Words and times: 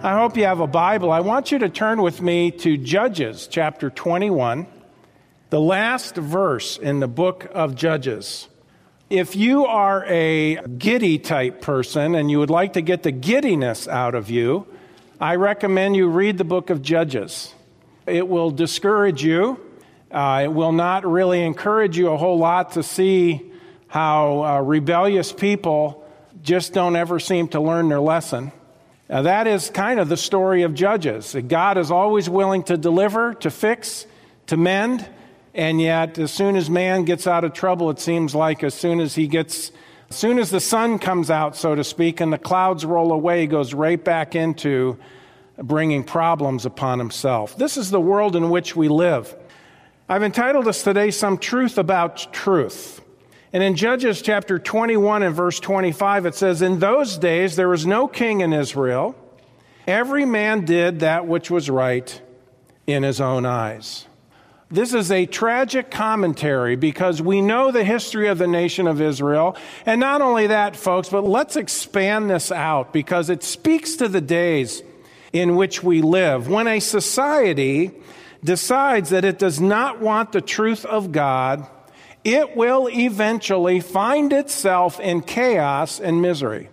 I 0.00 0.12
hope 0.12 0.36
you 0.36 0.44
have 0.44 0.60
a 0.60 0.68
Bible. 0.68 1.10
I 1.10 1.18
want 1.18 1.50
you 1.50 1.58
to 1.58 1.68
turn 1.68 2.02
with 2.02 2.22
me 2.22 2.52
to 2.52 2.76
Judges 2.76 3.48
chapter 3.48 3.90
21, 3.90 4.68
the 5.50 5.60
last 5.60 6.14
verse 6.14 6.78
in 6.78 7.00
the 7.00 7.08
book 7.08 7.50
of 7.52 7.74
Judges. 7.74 8.46
If 9.10 9.34
you 9.34 9.66
are 9.66 10.04
a 10.06 10.62
giddy 10.78 11.18
type 11.18 11.60
person 11.60 12.14
and 12.14 12.30
you 12.30 12.38
would 12.38 12.48
like 12.48 12.74
to 12.74 12.80
get 12.80 13.02
the 13.02 13.10
giddiness 13.10 13.88
out 13.88 14.14
of 14.14 14.30
you, 14.30 14.68
I 15.20 15.34
recommend 15.34 15.96
you 15.96 16.06
read 16.06 16.38
the 16.38 16.44
book 16.44 16.70
of 16.70 16.80
Judges. 16.80 17.52
It 18.06 18.28
will 18.28 18.52
discourage 18.52 19.24
you. 19.24 19.58
Uh, 20.12 20.42
it 20.44 20.52
will 20.52 20.70
not 20.70 21.04
really 21.04 21.42
encourage 21.42 21.98
you 21.98 22.12
a 22.12 22.16
whole 22.16 22.38
lot 22.38 22.74
to 22.74 22.84
see 22.84 23.50
how 23.88 24.44
uh, 24.44 24.60
rebellious 24.60 25.32
people 25.32 26.06
just 26.40 26.72
don't 26.72 26.94
ever 26.94 27.18
seem 27.18 27.48
to 27.48 27.60
learn 27.60 27.88
their 27.88 27.98
lesson. 27.98 28.52
Now, 29.08 29.22
that 29.22 29.46
is 29.46 29.70
kind 29.70 29.98
of 29.98 30.10
the 30.10 30.18
story 30.18 30.62
of 30.62 30.74
Judges. 30.74 31.34
God 31.46 31.78
is 31.78 31.90
always 31.90 32.28
willing 32.28 32.62
to 32.64 32.76
deliver, 32.76 33.32
to 33.34 33.50
fix, 33.50 34.06
to 34.48 34.56
mend, 34.58 35.08
and 35.54 35.80
yet, 35.80 36.18
as 36.18 36.30
soon 36.30 36.56
as 36.56 36.68
man 36.68 37.04
gets 37.04 37.26
out 37.26 37.42
of 37.42 37.54
trouble, 37.54 37.88
it 37.88 37.98
seems 37.98 38.34
like 38.34 38.62
as 38.62 38.74
soon 38.74 39.00
as 39.00 39.14
he 39.14 39.26
gets, 39.26 39.72
as 40.10 40.16
soon 40.16 40.38
as 40.38 40.50
the 40.50 40.60
sun 40.60 40.98
comes 40.98 41.30
out, 41.30 41.56
so 41.56 41.74
to 41.74 41.82
speak, 41.82 42.20
and 42.20 42.30
the 42.30 42.38
clouds 42.38 42.84
roll 42.84 43.12
away, 43.12 43.40
he 43.40 43.46
goes 43.46 43.72
right 43.72 44.02
back 44.02 44.34
into 44.34 44.98
bringing 45.56 46.04
problems 46.04 46.66
upon 46.66 46.98
himself. 46.98 47.56
This 47.56 47.78
is 47.78 47.90
the 47.90 48.00
world 48.00 48.36
in 48.36 48.50
which 48.50 48.76
we 48.76 48.88
live. 48.88 49.34
I've 50.06 50.22
entitled 50.22 50.68
us 50.68 50.82
today, 50.82 51.10
Some 51.10 51.38
Truth 51.38 51.78
About 51.78 52.32
Truth. 52.32 53.00
And 53.52 53.62
in 53.62 53.76
Judges 53.76 54.20
chapter 54.20 54.58
21 54.58 55.22
and 55.22 55.34
verse 55.34 55.58
25, 55.58 56.26
it 56.26 56.34
says, 56.34 56.60
In 56.60 56.80
those 56.80 57.16
days 57.16 57.56
there 57.56 57.68
was 57.68 57.86
no 57.86 58.06
king 58.06 58.40
in 58.40 58.52
Israel. 58.52 59.14
Every 59.86 60.26
man 60.26 60.66
did 60.66 61.00
that 61.00 61.26
which 61.26 61.50
was 61.50 61.70
right 61.70 62.20
in 62.86 63.02
his 63.02 63.20
own 63.20 63.46
eyes. 63.46 64.06
This 64.70 64.92
is 64.92 65.10
a 65.10 65.24
tragic 65.24 65.90
commentary 65.90 66.76
because 66.76 67.22
we 67.22 67.40
know 67.40 67.70
the 67.70 67.84
history 67.84 68.28
of 68.28 68.36
the 68.36 68.46
nation 68.46 68.86
of 68.86 69.00
Israel. 69.00 69.56
And 69.86 69.98
not 69.98 70.20
only 70.20 70.48
that, 70.48 70.76
folks, 70.76 71.08
but 71.08 71.24
let's 71.24 71.56
expand 71.56 72.28
this 72.28 72.52
out 72.52 72.92
because 72.92 73.30
it 73.30 73.42
speaks 73.42 73.96
to 73.96 74.08
the 74.08 74.20
days 74.20 74.82
in 75.32 75.56
which 75.56 75.82
we 75.82 76.02
live. 76.02 76.48
When 76.48 76.66
a 76.66 76.80
society 76.80 77.92
decides 78.44 79.08
that 79.08 79.24
it 79.24 79.38
does 79.38 79.58
not 79.58 80.00
want 80.00 80.32
the 80.32 80.42
truth 80.42 80.84
of 80.84 81.12
God, 81.12 81.66
it 82.24 82.56
will 82.56 82.88
eventually 82.88 83.80
find 83.80 84.32
itself 84.32 85.00
in 85.00 85.22
chaos 85.22 86.00
and 86.00 86.20
misery. 86.20 86.68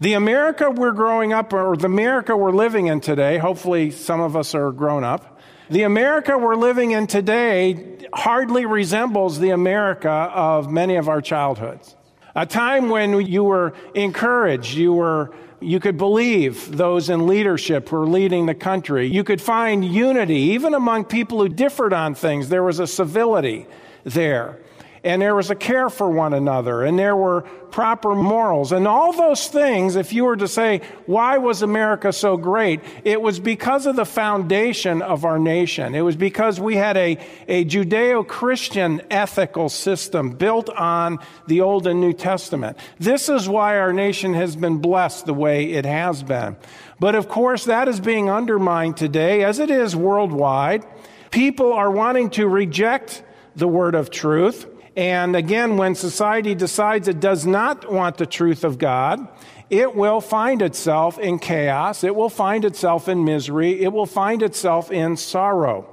The 0.00 0.14
America 0.14 0.70
we're 0.70 0.92
growing 0.92 1.32
up, 1.32 1.52
or 1.52 1.76
the 1.76 1.86
America 1.86 2.36
we're 2.36 2.52
living 2.52 2.86
in 2.86 3.00
today, 3.00 3.38
hopefully 3.38 3.90
some 3.90 4.20
of 4.20 4.34
us 4.34 4.54
are 4.54 4.72
grown 4.72 5.04
up, 5.04 5.40
the 5.68 5.82
America 5.82 6.36
we're 6.36 6.56
living 6.56 6.92
in 6.92 7.06
today 7.06 7.98
hardly 8.12 8.66
resembles 8.66 9.38
the 9.38 9.50
America 9.50 10.10
of 10.10 10.70
many 10.70 10.96
of 10.96 11.08
our 11.08 11.20
childhoods. 11.20 11.94
A 12.34 12.46
time 12.46 12.88
when 12.88 13.20
you 13.26 13.44
were 13.44 13.74
encouraged, 13.94 14.74
you 14.74 14.92
were 14.92 15.32
you 15.62 15.78
could 15.78 15.98
believe 15.98 16.74
those 16.74 17.10
in 17.10 17.26
leadership 17.26 17.90
who 17.90 17.98
were 17.98 18.06
leading 18.06 18.46
the 18.46 18.54
country. 18.54 19.06
You 19.06 19.22
could 19.22 19.42
find 19.42 19.84
unity 19.84 20.54
even 20.54 20.72
among 20.72 21.04
people 21.04 21.38
who 21.38 21.50
differed 21.50 21.92
on 21.92 22.14
things. 22.14 22.48
There 22.48 22.62
was 22.62 22.78
a 22.78 22.86
civility 22.86 23.66
there 24.04 24.59
and 25.02 25.22
there 25.22 25.34
was 25.34 25.50
a 25.50 25.54
care 25.54 25.88
for 25.88 26.10
one 26.10 26.34
another, 26.34 26.82
and 26.82 26.98
there 26.98 27.16
were 27.16 27.42
proper 27.70 28.14
morals. 28.14 28.72
And 28.72 28.86
all 28.86 29.12
those 29.12 29.48
things, 29.48 29.96
if 29.96 30.12
you 30.12 30.24
were 30.24 30.36
to 30.36 30.48
say, 30.48 30.82
why 31.06 31.38
was 31.38 31.62
America 31.62 32.12
so 32.12 32.36
great? 32.36 32.80
It 33.04 33.22
was 33.22 33.40
because 33.40 33.86
of 33.86 33.96
the 33.96 34.04
foundation 34.04 35.02
of 35.02 35.24
our 35.24 35.38
nation. 35.38 35.94
It 35.94 36.02
was 36.02 36.16
because 36.16 36.60
we 36.60 36.76
had 36.76 36.96
a, 36.96 37.18
a 37.48 37.64
Judeo 37.64 38.26
Christian 38.26 39.00
ethical 39.10 39.68
system 39.68 40.30
built 40.30 40.68
on 40.68 41.18
the 41.46 41.60
Old 41.62 41.86
and 41.86 42.00
New 42.00 42.12
Testament. 42.12 42.76
This 42.98 43.28
is 43.28 43.48
why 43.48 43.78
our 43.78 43.92
nation 43.92 44.34
has 44.34 44.56
been 44.56 44.78
blessed 44.78 45.26
the 45.26 45.34
way 45.34 45.72
it 45.72 45.86
has 45.86 46.22
been. 46.22 46.56
But 46.98 47.14
of 47.14 47.28
course, 47.28 47.64
that 47.64 47.88
is 47.88 48.00
being 48.00 48.28
undermined 48.28 48.96
today, 48.96 49.44
as 49.44 49.58
it 49.58 49.70
is 49.70 49.96
worldwide. 49.96 50.84
People 51.30 51.72
are 51.72 51.90
wanting 51.90 52.30
to 52.30 52.46
reject 52.46 53.22
the 53.56 53.68
word 53.68 53.94
of 53.94 54.10
truth. 54.10 54.66
And 54.96 55.36
again, 55.36 55.76
when 55.76 55.94
society 55.94 56.54
decides 56.54 57.08
it 57.08 57.20
does 57.20 57.46
not 57.46 57.90
want 57.90 58.18
the 58.18 58.26
truth 58.26 58.64
of 58.64 58.78
God, 58.78 59.28
it 59.70 59.94
will 59.94 60.20
find 60.20 60.62
itself 60.62 61.18
in 61.18 61.38
chaos. 61.38 62.02
It 62.02 62.16
will 62.16 62.28
find 62.28 62.64
itself 62.64 63.08
in 63.08 63.24
misery. 63.24 63.82
It 63.82 63.92
will 63.92 64.06
find 64.06 64.42
itself 64.42 64.90
in 64.90 65.16
sorrow. 65.16 65.86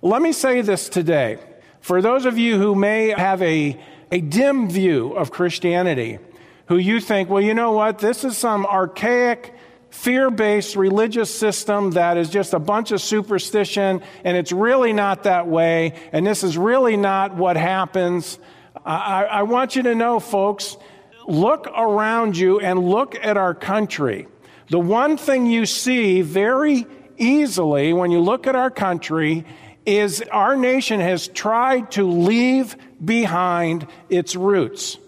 Let 0.00 0.22
me 0.22 0.32
say 0.32 0.60
this 0.60 0.88
today. 0.88 1.38
For 1.80 2.00
those 2.00 2.24
of 2.24 2.38
you 2.38 2.58
who 2.58 2.74
may 2.76 3.08
have 3.08 3.42
a, 3.42 3.80
a 4.12 4.20
dim 4.20 4.70
view 4.70 5.12
of 5.12 5.32
Christianity, 5.32 6.20
who 6.66 6.76
you 6.76 7.00
think, 7.00 7.28
well, 7.28 7.40
you 7.40 7.54
know 7.54 7.72
what? 7.72 7.98
This 7.98 8.22
is 8.22 8.38
some 8.38 8.64
archaic, 8.66 9.54
fear 9.96 10.30
based 10.30 10.76
religious 10.76 11.34
system 11.34 11.92
that 11.92 12.16
is 12.18 12.28
just 12.28 12.52
a 12.52 12.58
bunch 12.58 12.92
of 12.92 13.00
superstition, 13.00 14.02
and 14.24 14.36
it's 14.36 14.52
really 14.52 14.92
not 14.92 15.22
that 15.22 15.48
way, 15.48 15.94
and 16.12 16.26
this 16.26 16.44
is 16.44 16.58
really 16.58 16.96
not 16.96 17.34
what 17.34 17.56
happens. 17.56 18.38
I, 18.84 19.24
I 19.24 19.42
want 19.44 19.74
you 19.74 19.82
to 19.84 19.94
know, 19.94 20.20
folks, 20.20 20.76
look 21.26 21.66
around 21.66 22.36
you 22.36 22.60
and 22.60 22.88
look 22.88 23.16
at 23.16 23.36
our 23.36 23.54
country. 23.54 24.28
The 24.68 24.78
one 24.78 25.16
thing 25.16 25.46
you 25.46 25.64
see 25.64 26.20
very 26.20 26.86
easily 27.16 27.92
when 27.92 28.10
you 28.10 28.20
look 28.20 28.46
at 28.46 28.54
our 28.54 28.70
country 28.70 29.46
is 29.86 30.22
our 30.30 30.56
nation 30.56 31.00
has 31.00 31.26
tried 31.28 31.92
to 31.92 32.04
leave 32.04 32.76
behind 33.02 33.86
its 34.10 34.36
roots. 34.36 34.98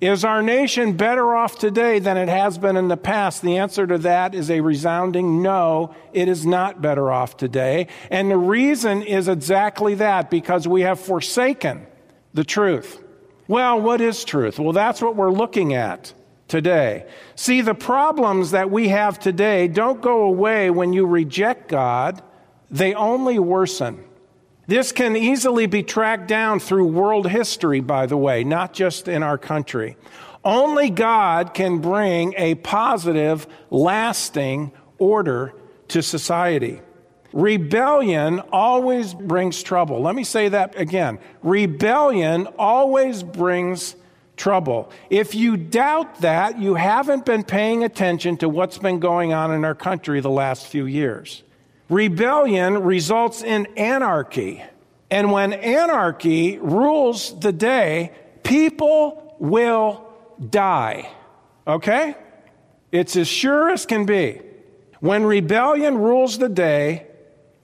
Is 0.00 0.24
our 0.24 0.42
nation 0.42 0.96
better 0.96 1.34
off 1.34 1.58
today 1.58 1.98
than 1.98 2.16
it 2.16 2.28
has 2.28 2.56
been 2.56 2.76
in 2.76 2.86
the 2.86 2.96
past? 2.96 3.42
The 3.42 3.58
answer 3.58 3.84
to 3.84 3.98
that 3.98 4.32
is 4.32 4.48
a 4.48 4.60
resounding 4.60 5.42
no, 5.42 5.92
it 6.12 6.28
is 6.28 6.46
not 6.46 6.80
better 6.80 7.10
off 7.10 7.36
today. 7.36 7.88
And 8.08 8.30
the 8.30 8.36
reason 8.36 9.02
is 9.02 9.26
exactly 9.26 9.96
that 9.96 10.30
because 10.30 10.68
we 10.68 10.82
have 10.82 11.00
forsaken 11.00 11.84
the 12.32 12.44
truth. 12.44 13.02
Well, 13.48 13.80
what 13.80 14.00
is 14.00 14.22
truth? 14.22 14.60
Well, 14.60 14.72
that's 14.72 15.02
what 15.02 15.16
we're 15.16 15.32
looking 15.32 15.74
at 15.74 16.12
today. 16.46 17.04
See, 17.34 17.60
the 17.60 17.74
problems 17.74 18.52
that 18.52 18.70
we 18.70 18.88
have 18.88 19.18
today 19.18 19.66
don't 19.66 20.00
go 20.00 20.22
away 20.22 20.70
when 20.70 20.92
you 20.92 21.06
reject 21.06 21.68
God, 21.68 22.22
they 22.70 22.94
only 22.94 23.40
worsen. 23.40 24.04
This 24.68 24.92
can 24.92 25.16
easily 25.16 25.64
be 25.64 25.82
tracked 25.82 26.28
down 26.28 26.60
through 26.60 26.88
world 26.88 27.26
history, 27.26 27.80
by 27.80 28.04
the 28.04 28.18
way, 28.18 28.44
not 28.44 28.74
just 28.74 29.08
in 29.08 29.22
our 29.22 29.38
country. 29.38 29.96
Only 30.44 30.90
God 30.90 31.54
can 31.54 31.78
bring 31.78 32.34
a 32.36 32.54
positive, 32.56 33.46
lasting 33.70 34.72
order 34.98 35.54
to 35.88 36.02
society. 36.02 36.82
Rebellion 37.32 38.40
always 38.52 39.14
brings 39.14 39.62
trouble. 39.62 40.02
Let 40.02 40.14
me 40.14 40.22
say 40.22 40.50
that 40.50 40.78
again. 40.78 41.18
Rebellion 41.42 42.46
always 42.58 43.22
brings 43.22 43.96
trouble. 44.36 44.92
If 45.08 45.34
you 45.34 45.56
doubt 45.56 46.20
that, 46.20 46.58
you 46.58 46.74
haven't 46.74 47.24
been 47.24 47.42
paying 47.42 47.84
attention 47.84 48.36
to 48.38 48.50
what's 48.50 48.76
been 48.76 49.00
going 49.00 49.32
on 49.32 49.50
in 49.50 49.64
our 49.64 49.74
country 49.74 50.20
the 50.20 50.30
last 50.30 50.66
few 50.66 50.84
years. 50.84 51.42
Rebellion 51.88 52.82
results 52.82 53.42
in 53.42 53.66
anarchy. 53.76 54.62
And 55.10 55.32
when 55.32 55.52
anarchy 55.54 56.58
rules 56.58 57.38
the 57.40 57.52
day, 57.52 58.12
people 58.42 59.36
will 59.38 60.04
die. 60.50 61.10
Okay? 61.66 62.14
It's 62.92 63.16
as 63.16 63.28
sure 63.28 63.70
as 63.70 63.86
can 63.86 64.04
be. 64.04 64.40
When 65.00 65.24
rebellion 65.24 65.98
rules 65.98 66.38
the 66.38 66.48
day 66.48 67.06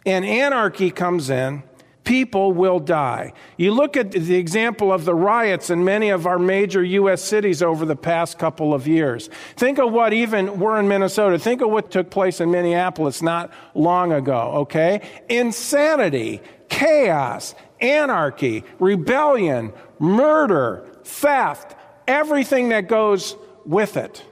and 0.07 0.25
anarchy 0.25 0.91
comes 0.91 1.31
in, 1.31 1.63
people 2.05 2.53
will 2.53 2.79
die. 2.79 3.33
You 3.57 3.73
look 3.73 3.97
at 3.97 4.13
the 4.13 4.37
example 4.37 4.93
of 4.93 5.05
the 5.05 5.15
riots 5.15 5.71
in 5.71 5.85
many 5.85 6.11
of 6.11 6.27
our 6.27 6.39
major 6.39 6.83
U.S. 6.83 7.23
cities 7.23 7.63
over 7.63 7.85
the 7.85 7.97
past 7.97 8.39
couple 8.39 8.75
of 8.75 8.87
years. 8.87 9.29
Think 9.57 9.79
of 9.79 9.91
what 9.93 10.13
even 10.13 10.59
we're 10.59 10.79
in 10.79 10.87
Minnesota. 10.87 11.39
Think 11.39 11.63
of 11.63 11.71
what 11.71 11.91
took 11.91 12.11
place 12.11 12.41
in 12.41 12.51
Minneapolis 12.51 13.23
not 13.23 13.51
long 13.75 14.13
ago, 14.13 14.53
okay? 14.55 15.01
Insanity, 15.29 16.41
chaos, 16.69 17.55
anarchy, 17.81 18.65
rebellion, 18.79 19.73
murder, 19.99 20.87
theft, 21.05 21.75
everything 22.07 22.69
that 22.69 22.89
goes 22.89 23.37
with 23.65 23.97
it. 23.97 24.23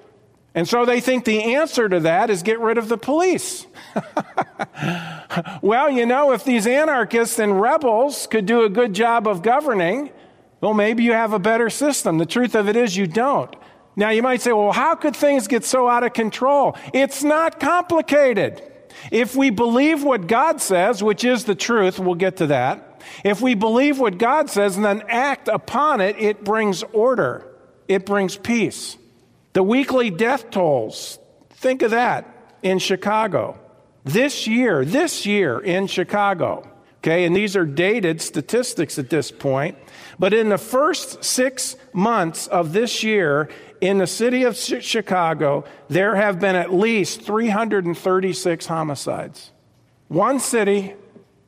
And 0.55 0.69
so 0.69 0.85
they 0.85 1.01
think 1.01 1.25
the 1.25 1.55
answer 1.55 1.89
to 1.89 2.01
that 2.01 2.29
is 2.29 2.43
get 2.43 2.61
rid 2.61 2.77
of 2.77 2.89
the 2.89 2.99
police. 2.99 3.67
well, 5.63 5.91
you 5.91 6.05
know, 6.05 6.33
if 6.33 6.45
these 6.45 6.67
anarchists 6.67 7.39
and 7.39 7.59
rebels 7.61 8.27
could 8.27 8.45
do 8.45 8.65
a 8.65 8.69
good 8.69 8.95
job 8.95 9.27
of 9.27 9.43
governing, 9.43 10.11
well, 10.61 10.75
maybe 10.75 11.05
you 11.05 11.13
have 11.13 11.33
a 11.33 11.39
better 11.39 11.71
system. 11.71 12.19
The 12.19 12.27
truth 12.27 12.55
of 12.55 12.69
it 12.69 12.77
is, 12.77 12.97
you 12.97 13.07
don't. 13.07 13.55
Now, 13.97 14.11
you 14.11 14.23
might 14.23 14.43
say, 14.43 14.53
well, 14.53 14.73
how 14.73 14.95
could 14.95 15.17
things 15.17 15.49
get 15.49 15.65
so 15.65 15.89
out 15.89 16.05
of 16.05 16.13
control? 16.13 16.77
It's 16.93 17.23
not 17.23 17.59
complicated. 17.59 18.63
If 19.11 19.35
we 19.35 19.51
believe 19.51 20.05
what 20.05 20.27
God 20.27 20.61
says, 20.61 21.03
which 21.03 21.25
is 21.25 21.45
the 21.45 21.55
truth, 21.55 21.99
we'll 21.99 22.15
get 22.15 22.37
to 22.39 22.47
that. 22.49 23.03
If 23.25 23.41
we 23.41 23.55
believe 23.55 23.99
what 23.99 24.19
God 24.19 24.49
says 24.49 24.77
and 24.77 24.85
then 24.85 25.03
act 25.09 25.49
upon 25.49 26.01
it, 26.01 26.17
it 26.19 26.45
brings 26.45 26.83
order, 26.93 27.47
it 27.89 28.07
brings 28.07 28.37
peace. 28.37 28.97
The 29.53 29.63
weekly 29.63 30.11
death 30.11 30.51
tolls, 30.51 31.19
think 31.51 31.83
of 31.83 31.91
that 31.91 32.27
in 32.63 32.79
Chicago. 32.79 33.59
This 34.05 34.47
year, 34.47 34.85
this 34.85 35.27
year 35.27 35.61
in 35.61 35.87
Chicago, 35.87 36.69
okay, 36.99 37.25
and 37.25 37.37
these 37.37 37.57
are 37.57 37.67
dated 37.67 38.21
statistics 38.21 38.99
at 38.99 39.11
this 39.11 39.31
point, 39.31 39.77
but 40.19 40.33
in 40.33 40.49
the 40.49 40.59
first 40.59 41.23
six 41.23 41.77
months 41.93 42.47
of 42.47 42.73
this 42.73 43.03
year, 43.03 43.49
in 43.81 43.99
the 43.99 44.07
city 44.07 44.45
of 44.45 44.57
Chicago, 44.57 45.65
there 45.89 46.15
have 46.15 46.41
been 46.41 46.57
at 46.57 46.73
least 46.73 47.23
336 47.23 48.67
homicides. 48.67 49.51
One 50.09 50.41
city, 50.41 50.95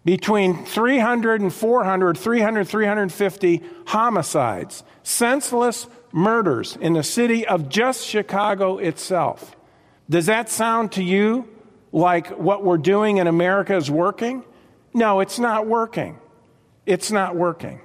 between 0.05 0.65
300 0.65 1.41
and 1.41 1.53
400, 1.53 2.19
300, 2.19 2.69
350 2.69 3.63
homicides, 3.87 4.85
senseless 5.03 5.87
murders 6.15 6.77
in 6.81 6.93
the 6.93 7.03
city 7.03 7.45
of 7.45 7.69
just 7.69 8.07
Chicago 8.07 8.79
itself. 8.79 9.57
Does 10.09 10.27
that 10.27 10.49
sound 10.49 10.93
to 10.93 11.03
you 11.03 11.49
like 11.91 12.29
what 12.39 12.63
we're 12.63 12.79
doing 12.79 13.17
in 13.17 13.27
America 13.27 13.77
is 13.77 13.91
working? 13.91 14.45
No, 14.95 15.19
it's 15.19 15.41
not 15.41 15.67
working. 15.67 16.17
It's 16.87 17.11
not 17.11 17.35
working. 17.35 17.81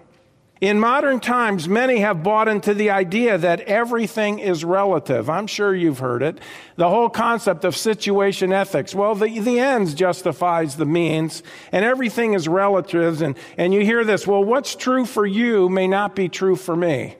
In 0.61 0.79
modern 0.79 1.21
times, 1.21 1.67
many 1.67 2.01
have 2.01 2.21
bought 2.21 2.49
into 2.49 2.73
the 2.73 2.91
idea 2.91 3.37
that 3.37 3.61
everything 3.61 4.39
is 4.39 4.63
relative. 4.65 5.29
I'm 5.29 5.47
sure 5.47 5.73
you've 5.73 5.99
heard 5.99 6.21
it. 6.21 6.37
The 6.75 6.89
whole 6.89 7.09
concept 7.09 7.63
of 7.63 7.75
situation 7.77 8.51
ethics. 8.51 8.93
Well, 8.93 9.15
the, 9.15 9.39
the 9.39 9.57
ends 9.57 9.93
justifies 9.93 10.75
the 10.75 10.85
means, 10.85 11.41
and 11.71 11.83
everything 11.83 12.33
is 12.33 12.47
relative. 12.47 13.21
And, 13.21 13.37
and 13.57 13.73
you 13.73 13.85
hear 13.85 14.03
this, 14.03 14.27
well, 14.27 14.43
what's 14.43 14.75
true 14.75 15.05
for 15.05 15.25
you 15.25 15.69
may 15.69 15.87
not 15.87 16.13
be 16.13 16.27
true 16.27 16.57
for 16.57 16.75
me. 16.75 17.15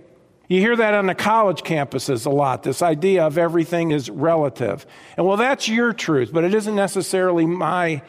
You 0.50 0.60
hear 0.60 0.76
that 0.76 0.96
on 0.96 1.06
the 1.06 1.14
college 1.14 1.62
campuses 1.62 2.26
a 2.26 2.32
lot, 2.32 2.64
this 2.64 2.82
idea 2.82 3.24
of 3.24 3.38
everything 3.38 3.92
is 3.92 4.10
relative. 4.10 4.84
And 5.16 5.26
well, 5.26 5.38
that's 5.38 5.70
your 5.70 5.94
truth, 5.94 6.32
but 6.34 6.44
it 6.44 6.56
isn't 6.56 6.76
necessarily 6.76 7.46
my 7.46 8.02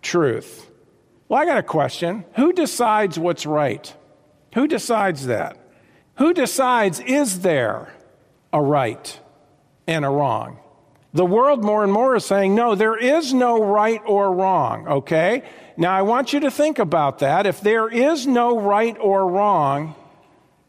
truth. 0.00 0.70
Well, 1.28 1.42
I 1.42 1.44
got 1.44 1.58
a 1.58 1.62
question. 1.62 2.24
Who 2.36 2.52
decides 2.52 3.18
what's 3.18 3.46
right? 3.46 3.92
Who 4.54 4.68
decides 4.68 5.26
that? 5.26 5.58
Who 6.18 6.32
decides 6.32 7.00
is 7.00 7.40
there 7.40 7.92
a 8.52 8.62
right 8.62 9.18
and 9.88 10.04
a 10.04 10.08
wrong? 10.08 10.58
The 11.14 11.26
world 11.26 11.64
more 11.64 11.82
and 11.82 11.92
more 11.92 12.14
is 12.14 12.24
saying, 12.24 12.54
no, 12.54 12.76
there 12.76 12.96
is 12.96 13.34
no 13.34 13.60
right 13.60 14.00
or 14.06 14.32
wrong, 14.32 14.86
okay? 14.86 15.42
Now 15.76 15.92
I 15.96 16.02
want 16.02 16.32
you 16.32 16.40
to 16.40 16.50
think 16.50 16.78
about 16.78 17.18
that. 17.20 17.44
If 17.44 17.60
there 17.60 17.88
is 17.88 18.24
no 18.24 18.60
right 18.60 18.96
or 19.00 19.28
wrong, 19.28 19.96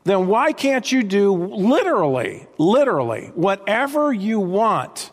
then 0.09 0.27
why 0.27 0.51
can't 0.51 0.91
you 0.91 1.03
do 1.03 1.33
literally, 1.33 2.47
literally, 2.57 3.31
whatever 3.35 4.11
you 4.11 4.39
want 4.39 5.11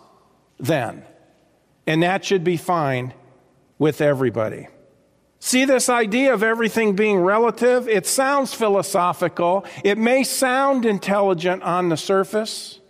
then? 0.59 1.05
And 1.87 2.03
that 2.03 2.25
should 2.25 2.45
be 2.45 2.57
fine 2.57 3.13
with 3.79 4.01
everybody. 4.01 4.69
See 5.39 5.65
this 5.65 5.89
idea 5.89 6.35
of 6.35 6.43
everything 6.43 6.97
being 6.97 7.21
relative? 7.21 7.89
It 7.89 8.07
sounds 8.07 8.53
philosophical. 8.53 9.65
It 9.85 9.99
may 9.99 10.25
sound 10.25 10.85
intelligent 10.85 11.63
on 11.63 11.89
the 11.89 11.97
surface. 11.97 12.81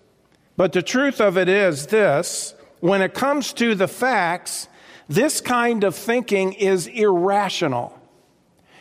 But 0.56 0.72
the 0.72 0.80
truth 0.80 1.20
of 1.20 1.36
it 1.36 1.48
is 1.48 1.88
this 1.88 2.54
when 2.80 3.02
it 3.02 3.12
comes 3.12 3.52
to 3.54 3.74
the 3.74 3.88
facts, 3.88 4.68
this 5.06 5.40
kind 5.40 5.84
of 5.84 5.94
thinking 5.94 6.54
is 6.54 6.86
irrational. 6.86 7.98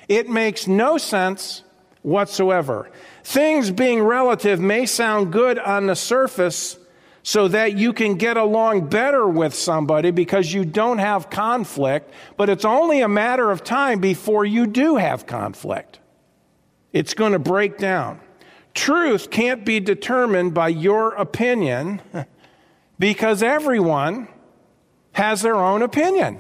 It 0.08 0.30
makes 0.30 0.68
no 0.68 0.98
sense 0.98 1.64
whatsoever. 2.06 2.90
Things 3.24 3.72
being 3.72 4.04
relative 4.04 4.60
may 4.60 4.86
sound 4.86 5.34
good 5.34 5.58
on 5.60 5.88
the 5.88 5.96
surface, 5.96 6.78
so 7.26 7.48
that 7.48 7.76
you 7.76 7.92
can 7.92 8.14
get 8.14 8.38
along 8.38 8.88
better 8.88 9.28
with 9.28 9.56
somebody 9.56 10.12
because 10.12 10.54
you 10.54 10.64
don't 10.64 11.00
have 11.00 11.28
conflict, 11.32 12.14
but 12.38 12.50
it's 12.50 12.64
only 12.64 13.02
a 13.02 13.08
matter 13.08 13.50
of 13.50 13.64
time 13.64 14.00
before 14.00 14.46
you 14.46 14.68
do 14.68 14.98
have 14.98 15.26
conflict. 15.26 16.00
It's 16.94 17.16
going 17.16 17.32
to 17.32 17.40
break 17.40 17.80
down. 17.80 18.20
Truth 18.76 19.32
can't 19.32 19.66
be 19.66 19.80
determined 19.80 20.54
by 20.54 20.68
your 20.68 21.16
opinion 21.16 22.00
because 23.00 23.42
everyone 23.42 24.28
has 25.14 25.42
their 25.42 25.56
own 25.56 25.82
opinion. 25.82 26.40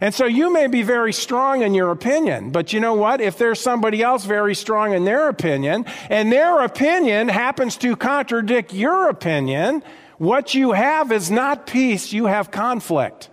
And 0.00 0.14
so 0.14 0.26
you 0.26 0.52
may 0.52 0.66
be 0.66 0.82
very 0.82 1.12
strong 1.12 1.62
in 1.62 1.74
your 1.74 1.90
opinion, 1.90 2.50
but 2.50 2.72
you 2.72 2.80
know 2.80 2.94
what? 2.94 3.20
If 3.20 3.38
there's 3.38 3.60
somebody 3.60 4.02
else 4.02 4.24
very 4.24 4.54
strong 4.54 4.92
in 4.92 5.04
their 5.04 5.28
opinion, 5.28 5.84
and 6.08 6.32
their 6.32 6.60
opinion 6.60 7.28
happens 7.28 7.76
to 7.78 7.94
contradict 7.96 8.72
your 8.72 9.08
opinion, 9.08 9.82
what 10.18 10.54
you 10.54 10.72
have 10.72 11.12
is 11.12 11.30
not 11.30 11.66
peace, 11.66 12.12
you 12.12 12.26
have 12.26 12.50
conflict. 12.50 13.28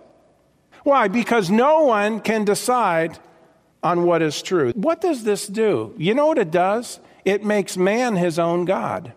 Why? 0.82 1.08
Because 1.08 1.50
no 1.50 1.84
one 1.84 2.20
can 2.20 2.44
decide 2.44 3.18
on 3.82 4.04
what 4.04 4.22
is 4.22 4.42
true. 4.42 4.72
What 4.74 5.00
does 5.00 5.24
this 5.24 5.46
do? 5.46 5.94
You 5.96 6.14
know 6.14 6.26
what 6.26 6.38
it 6.38 6.50
does? 6.50 7.00
It 7.24 7.44
makes 7.44 7.76
man 7.76 8.16
his 8.16 8.38
own 8.38 8.64
God. 8.64 9.12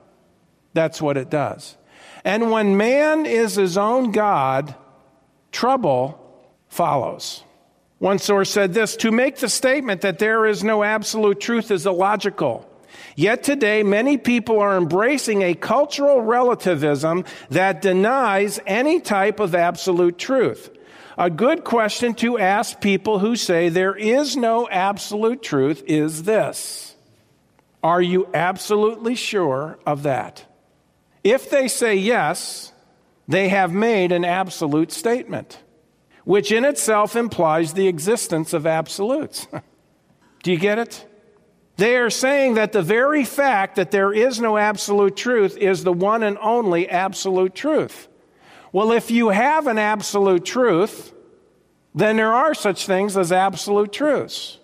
That's 0.73 1.01
what 1.01 1.17
it 1.17 1.29
does. 1.29 1.77
And 2.23 2.51
when 2.51 2.77
man 2.77 3.25
is 3.25 3.55
his 3.55 3.77
own 3.77 4.11
God, 4.11 4.75
trouble 5.51 6.19
follows. 6.73 7.43
One 7.99 8.19
source 8.19 8.49
said 8.49 8.73
this 8.73 8.97
To 8.97 9.11
make 9.11 9.37
the 9.37 9.47
statement 9.47 10.01
that 10.01 10.19
there 10.19 10.45
is 10.45 10.63
no 10.63 10.83
absolute 10.83 11.39
truth 11.39 11.71
is 11.71 11.85
illogical. 11.85 12.69
Yet 13.15 13.43
today, 13.43 13.83
many 13.83 14.17
people 14.17 14.59
are 14.59 14.75
embracing 14.75 15.41
a 15.41 15.53
cultural 15.53 16.21
relativism 16.21 17.25
that 17.49 17.81
denies 17.81 18.59
any 18.65 18.99
type 18.99 19.39
of 19.39 19.55
absolute 19.55 20.17
truth. 20.17 20.69
A 21.17 21.29
good 21.29 21.63
question 21.63 22.15
to 22.15 22.39
ask 22.39 22.81
people 22.81 23.19
who 23.19 23.35
say 23.35 23.69
there 23.69 23.95
is 23.95 24.35
no 24.35 24.67
absolute 24.67 25.41
truth 25.41 25.83
is 25.87 26.23
this 26.23 26.95
Are 27.81 28.01
you 28.01 28.27
absolutely 28.33 29.15
sure 29.15 29.79
of 29.85 30.03
that? 30.03 30.43
If 31.23 31.49
they 31.49 31.69
say 31.69 31.95
yes, 31.95 32.73
they 33.29 33.47
have 33.47 33.71
made 33.71 34.11
an 34.11 34.25
absolute 34.25 34.91
statement 34.91 35.62
which 36.23 36.51
in 36.51 36.65
itself 36.65 37.15
implies 37.15 37.73
the 37.73 37.87
existence 37.87 38.53
of 38.53 38.65
absolutes. 38.65 39.47
Do 40.43 40.51
you 40.51 40.57
get 40.57 40.79
it? 40.79 41.05
They 41.77 41.97
are 41.97 42.09
saying 42.09 42.55
that 42.55 42.71
the 42.71 42.81
very 42.81 43.25
fact 43.25 43.77
that 43.77 43.91
there 43.91 44.13
is 44.13 44.39
no 44.39 44.57
absolute 44.57 45.15
truth 45.15 45.57
is 45.57 45.83
the 45.83 45.93
one 45.93 46.21
and 46.21 46.37
only 46.39 46.87
absolute 46.87 47.55
truth. 47.55 48.07
Well, 48.71 48.91
if 48.91 49.09
you 49.09 49.29
have 49.29 49.67
an 49.67 49.77
absolute 49.77 50.45
truth, 50.45 51.13
then 51.95 52.17
there 52.17 52.33
are 52.33 52.53
such 52.53 52.85
things 52.85 53.17
as 53.17 53.31
absolute 53.31 53.91
truths. 53.91 54.59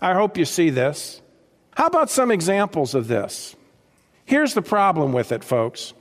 I 0.00 0.14
hope 0.14 0.36
you 0.36 0.44
see 0.44 0.70
this. 0.70 1.20
How 1.74 1.86
about 1.86 2.10
some 2.10 2.30
examples 2.30 2.94
of 2.94 3.08
this? 3.08 3.54
Here's 4.24 4.54
the 4.54 4.62
problem 4.62 5.12
with 5.12 5.32
it, 5.32 5.44
folks. 5.44 5.92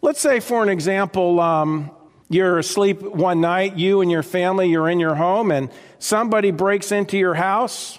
Let's 0.00 0.20
say, 0.20 0.40
for 0.40 0.62
an 0.62 0.68
example, 0.68 1.38
um, 1.38 1.90
you're 2.32 2.58
asleep 2.58 3.02
one 3.02 3.40
night, 3.40 3.76
you 3.76 4.00
and 4.00 4.10
your 4.10 4.22
family, 4.22 4.68
you're 4.68 4.88
in 4.88 5.00
your 5.00 5.14
home, 5.14 5.50
and 5.50 5.70
somebody 5.98 6.50
breaks 6.50 6.92
into 6.92 7.18
your 7.18 7.34
house 7.34 7.98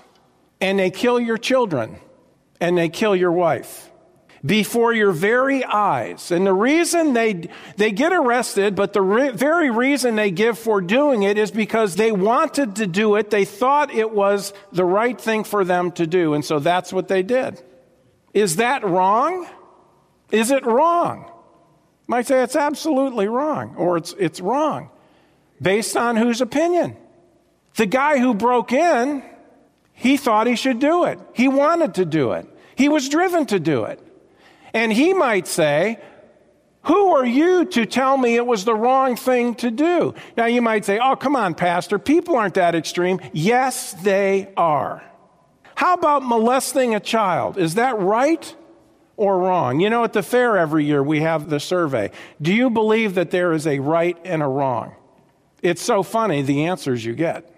and 0.60 0.80
they 0.80 0.92
kill 0.92 1.20
your 1.20 1.38
children 1.38 1.98
and 2.60 2.78
they 2.78 2.90
kill 2.90 3.16
your 3.16 3.32
wife 3.32 3.92
before 4.46 4.94
your 4.94 5.12
very 5.12 5.64
eyes. 5.64 6.32
And 6.32 6.46
the 6.46 6.54
reason 6.54 7.14
they, 7.14 7.50
they 7.78 7.92
get 7.92 8.12
arrested, 8.12 8.76
but 8.76 8.94
the 8.94 9.02
re- 9.02 9.32
very 9.32 9.70
reason 9.70 10.16
they 10.16 10.32
give 10.32 10.58
for 10.58 10.82
doing 10.82 11.24
it 11.24 11.38
is 11.38 11.52
because 11.52 11.96
they 11.96 12.12
wanted 12.12 12.76
to 12.78 12.88
do 12.88 13.16
it. 13.16 13.30
They 13.30 13.46
thought 13.46 13.94
it 13.94 14.12
was 14.12 14.54
the 14.72 14.86
right 14.86 15.20
thing 15.20 15.44
for 15.44 15.64
them 15.64 15.92
to 15.94 16.06
do. 16.06 16.34
And 16.34 16.44
so 16.44 16.60
that's 16.60 16.92
what 16.92 17.08
they 17.08 17.24
did. 17.24 17.62
Is 18.34 18.58
that 18.58 18.84
wrong? 18.84 19.48
Is 20.32 20.52
it 20.52 20.66
wrong? 20.66 21.30
Might 22.08 22.28
say 22.28 22.44
it's 22.44 22.56
absolutely 22.56 23.28
wrong 23.28 23.76
or 23.78 23.98
it's, 23.98 24.14
it's 24.20 24.42
wrong. 24.42 24.90
Based 25.62 25.96
on 25.96 26.16
whose 26.18 26.42
opinion? 26.42 26.98
The 27.76 27.86
guy 27.86 28.20
who 28.20 28.34
broke 28.34 28.74
in, 28.74 29.24
he 29.94 30.18
thought 30.18 30.48
he 30.48 30.56
should 30.56 30.80
do 30.80 31.06
it. 31.06 31.20
He 31.34 31.48
wanted 31.48 31.96
to 31.96 32.06
do 32.06 32.34
it. 32.34 32.48
He 32.76 32.90
was 32.90 33.10
driven 33.10 33.46
to 33.48 33.60
do 33.60 33.86
it. 33.86 34.00
And 34.74 34.92
he 34.92 35.14
might 35.14 35.48
say, 35.48 36.00
Who 36.84 37.16
are 37.16 37.26
you 37.26 37.66
to 37.66 37.86
tell 37.86 38.18
me 38.18 38.36
it 38.36 38.46
was 38.46 38.66
the 38.66 38.76
wrong 38.76 39.16
thing 39.16 39.56
to 39.56 39.72
do? 39.72 40.16
Now 40.36 40.46
you 40.46 40.62
might 40.62 40.84
say, 40.86 41.00
Oh, 41.02 41.16
come 41.16 41.36
on, 41.36 41.54
Pastor. 41.54 42.00
People 42.00 42.36
aren't 42.36 42.56
that 42.56 42.76
extreme. 42.76 43.22
Yes, 43.32 43.94
they 43.94 44.52
are. 44.58 45.04
How 45.76 45.94
about 45.94 46.24
molesting 46.24 46.96
a 46.96 47.00
child? 47.00 47.58
Is 47.58 47.76
that 47.76 48.00
right 48.00 48.56
or 49.18 49.40
wrong? 49.40 49.80
You 49.80 49.90
know, 49.90 50.04
at 50.04 50.14
the 50.14 50.24
fair 50.24 50.58
every 50.58 50.86
year 50.86 51.04
we 51.04 51.22
have 51.22 51.50
the 51.50 51.60
survey. 51.60 52.12
Do 52.42 52.54
you 52.54 52.70
believe 52.70 53.16
that 53.16 53.32
there 53.32 53.54
is 53.54 53.68
a 53.68 53.80
right 53.80 54.18
and 54.24 54.42
a 54.42 54.48
wrong? 54.48 54.96
It's 55.62 55.82
so 55.82 56.04
funny 56.04 56.42
the 56.42 56.66
answers 56.66 57.04
you 57.04 57.14
get. 57.14 57.50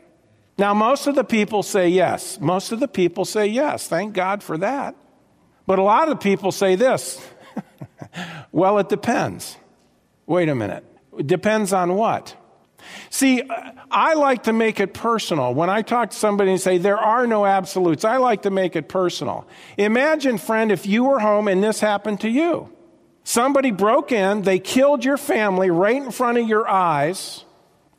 Now, 0.57 0.73
most 0.73 1.07
of 1.07 1.15
the 1.15 1.23
people 1.23 1.63
say 1.63 1.89
yes. 1.89 2.39
Most 2.39 2.71
of 2.71 2.79
the 2.79 2.87
people 2.87 3.25
say 3.25 3.47
yes. 3.47 3.87
Thank 3.87 4.13
God 4.13 4.41
for 4.41 4.57
that. 4.59 4.95
But 5.67 5.79
a 5.79 5.83
lot 5.83 6.09
of 6.09 6.19
people 6.19 6.51
say 6.51 6.75
this 6.75 7.19
well, 8.51 8.77
it 8.77 8.89
depends. 8.89 9.57
Wait 10.25 10.49
a 10.49 10.55
minute. 10.55 10.83
It 11.17 11.27
depends 11.27 11.73
on 11.73 11.95
what? 11.95 12.35
See, 13.09 13.41
I 13.91 14.13
like 14.13 14.43
to 14.43 14.53
make 14.53 14.79
it 14.79 14.93
personal. 14.93 15.53
When 15.53 15.69
I 15.69 15.81
talk 15.81 16.11
to 16.11 16.15
somebody 16.15 16.51
and 16.51 16.61
say 16.61 16.77
there 16.77 16.97
are 16.97 17.27
no 17.27 17.45
absolutes, 17.45 18.05
I 18.05 18.17
like 18.17 18.43
to 18.43 18.51
make 18.51 18.75
it 18.75 18.89
personal. 18.89 19.47
Imagine, 19.77 20.37
friend, 20.37 20.71
if 20.71 20.85
you 20.85 21.03
were 21.03 21.19
home 21.19 21.47
and 21.47 21.63
this 21.63 21.79
happened 21.79 22.21
to 22.21 22.29
you. 22.29 22.69
Somebody 23.23 23.71
broke 23.71 24.11
in, 24.11 24.43
they 24.43 24.59
killed 24.59 25.03
your 25.03 25.17
family 25.17 25.71
right 25.71 25.95
in 25.95 26.11
front 26.11 26.37
of 26.37 26.47
your 26.47 26.67
eyes. 26.69 27.43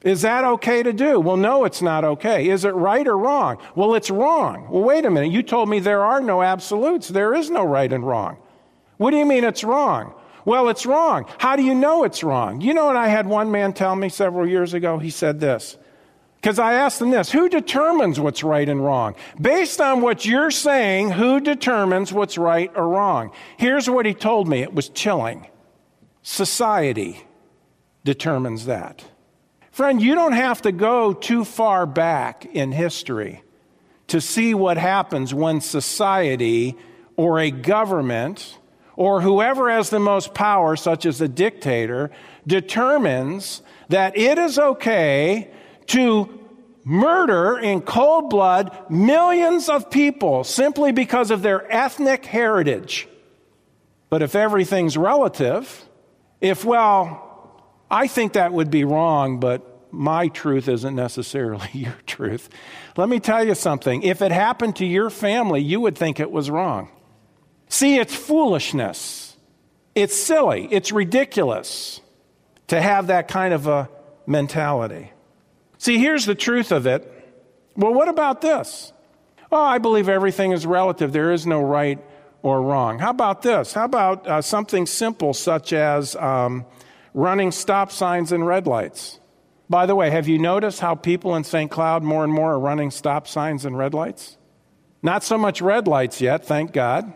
Is 0.03 0.23
that 0.23 0.45
okay 0.45 0.85
to 0.85 0.93
do? 0.93 1.19
Well, 1.19 1.37
no, 1.37 1.65
it's 1.65 1.83
not 1.83 2.05
okay. 2.05 2.49
Is 2.49 2.65
it 2.65 2.75
right 2.75 3.07
or 3.09 3.19
wrong? 3.19 3.59
Well, 3.75 3.97
it's 3.97 4.09
wrong. 4.09 4.69
Well, 4.71 4.85
wait 4.85 5.05
a 5.05 5.11
minute. 5.11 5.33
You 5.33 5.43
told 5.43 5.69
me 5.69 5.81
there 5.81 6.05
are 6.05 6.21
no 6.21 6.43
absolutes. 6.43 7.09
There 7.09 7.35
is 7.35 7.51
no 7.51 7.65
right 7.65 7.93
and 7.93 8.07
wrong. 8.07 8.37
What 8.99 9.11
do 9.11 9.17
you 9.17 9.27
mean 9.27 9.43
it's 9.43 9.65
wrong? 9.65 10.15
Well, 10.47 10.69
it's 10.69 10.87
wrong. 10.87 11.27
How 11.39 11.57
do 11.57 11.63
you 11.63 11.75
know 11.75 12.05
it's 12.05 12.23
wrong? 12.23 12.61
You 12.61 12.73
know 12.73 12.87
what 12.87 12.97
I 12.97 13.09
had 13.09 13.27
one 13.27 13.51
man 13.51 13.73
tell 13.73 13.97
me 13.97 14.09
several 14.09 14.49
years 14.49 14.75
ago? 14.75 14.97
He 14.99 15.11
said 15.11 15.41
this. 15.41 15.77
Because 16.37 16.61
I 16.61 16.75
asked 16.75 17.03
him 17.03 17.11
this 17.11 17.33
Who 17.33 17.49
determines 17.49 18.21
what's 18.21 18.45
right 18.45 18.69
and 18.69 18.83
wrong? 18.83 19.17
Based 19.41 19.81
on 19.81 20.01
what 20.01 20.25
you're 20.25 20.53
saying, 20.53 21.11
who 21.11 21.41
determines 21.41 22.13
what's 22.13 22.39
right 22.39 22.71
or 22.77 22.89
wrong? 22.89 23.33
Here's 23.57 23.91
what 23.91 24.07
he 24.07 24.15
told 24.15 24.47
me 24.47 24.63
it 24.63 24.73
was 24.73 24.89
chilling. 24.89 25.49
Society 26.23 27.25
determines 28.05 28.67
that. 28.67 29.05
Friend, 29.73 30.01
you 30.01 30.15
don't 30.15 30.33
have 30.33 30.63
to 30.63 30.71
go 30.71 31.13
too 31.13 31.45
far 31.45 31.87
back 31.87 32.47
in 32.47 32.71
history 32.71 33.43
to 34.07 34.21
see 34.21 34.55
what 34.55 34.77
happens 34.77 35.35
when 35.35 35.61
society 35.61 36.77
or 37.17 37.41
a 37.41 37.51
government 37.51 38.59
or 38.97 39.21
whoever 39.21 39.71
has 39.71 39.91
the 39.91 40.01
most 40.01 40.35
power, 40.35 40.75
such 40.75 41.07
as 41.07 41.21
a 41.21 41.29
dictator, 41.29 42.11
determines 42.47 43.63
that 43.89 44.17
it 44.17 44.39
is 44.39 44.59
okay 44.59 45.51
to 45.87 46.37
murder 46.85 47.59
in 47.59 47.81
cold 47.83 48.31
blood 48.31 48.77
millions 48.89 49.69
of 49.69 49.91
people 49.91 50.45
simply 50.45 50.93
because 50.93 51.31
of 51.31 51.43
their 51.43 51.71
ethnic 51.71 52.25
heritage. 52.25 53.09
But 54.09 54.23
if 54.23 54.35
everything's 54.35 54.97
relative, 54.97 55.85
if, 56.41 56.65
well, 56.65 57.23
I 57.91 58.07
think 58.07 58.35
that 58.35 58.53
would 58.53 58.71
be 58.71 58.85
wrong, 58.85 59.41
but 59.41 59.93
my 59.93 60.29
truth 60.29 60.69
isn't 60.69 60.95
necessarily 60.95 61.69
your 61.73 61.97
truth. 62.07 62.49
Let 62.97 63.09
me 63.09 63.21
tell 63.21 63.45
you 63.45 63.55
something. 63.55 64.03
If 64.03 64.23
it 64.23 64.33
happened 64.33 64.77
to 64.77 64.87
your 64.87 65.11
family, 65.11 65.61
you 65.61 65.81
would 65.81 65.97
think 65.97 66.21
it 66.21 66.31
was 66.31 66.51
wrong. 66.51 66.91
See, 67.69 67.97
it's 67.99 68.15
foolishness. 68.15 69.37
It's 69.95 70.17
silly. 70.17 70.69
It's 70.71 70.93
ridiculous 70.93 72.01
to 72.69 72.81
have 72.81 73.09
that 73.09 73.29
kind 73.29 73.55
of 73.55 73.67
a 73.67 73.89
mentality. 74.27 75.13
See, 75.79 75.99
here's 75.99 76.27
the 76.27 76.35
truth 76.35 76.73
of 76.73 76.87
it. 76.87 77.13
Well, 77.77 77.93
what 77.93 78.09
about 78.09 78.41
this? 78.41 78.93
Oh, 79.53 79.63
I 79.63 79.79
believe 79.79 80.09
everything 80.09 80.53
is 80.53 80.67
relative. 80.67 81.13
There 81.13 81.33
is 81.33 81.47
no 81.47 81.63
right 81.63 81.99
or 82.43 82.63
wrong. 82.63 82.99
How 82.99 83.11
about 83.11 83.43
this? 83.43 83.73
How 83.73 83.85
about 83.85 84.27
uh, 84.27 84.43
something 84.43 84.87
simple 84.87 85.35
such 85.35 85.73
as 85.73 86.17
um, 86.17 86.65
running 87.15 87.53
stop 87.53 87.93
signs 87.93 88.33
and 88.33 88.47
red 88.47 88.67
lights? 88.67 89.21
By 89.69 89.87
the 89.87 89.95
way, 89.95 90.11
have 90.11 90.29
you 90.29 90.39
noticed 90.39 90.81
how 90.81 90.95
people 90.95 91.35
in 91.35 91.45
St. 91.45 91.71
Cloud 91.71 92.03
more 92.03 92.23
and 92.23 92.33
more 92.33 92.53
are 92.53 92.59
running 92.59 92.91
stop 92.91 93.27
signs 93.27 93.65
and 93.65 93.77
red 93.77 93.95
lights? 93.95 94.37
Not 95.03 95.25
so 95.25 95.37
much 95.37 95.61
red 95.61 95.89
lights 95.89 96.21
yet, 96.21 96.45
thank 96.45 96.73
God. 96.73 97.13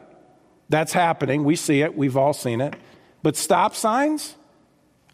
That's 0.70 0.92
happening. 0.92 1.44
We 1.44 1.56
see 1.56 1.82
it. 1.82 1.96
We've 1.96 2.16
all 2.16 2.32
seen 2.32 2.60
it. 2.62 2.74
But 3.22 3.36
stop 3.36 3.74
signs? 3.74 4.36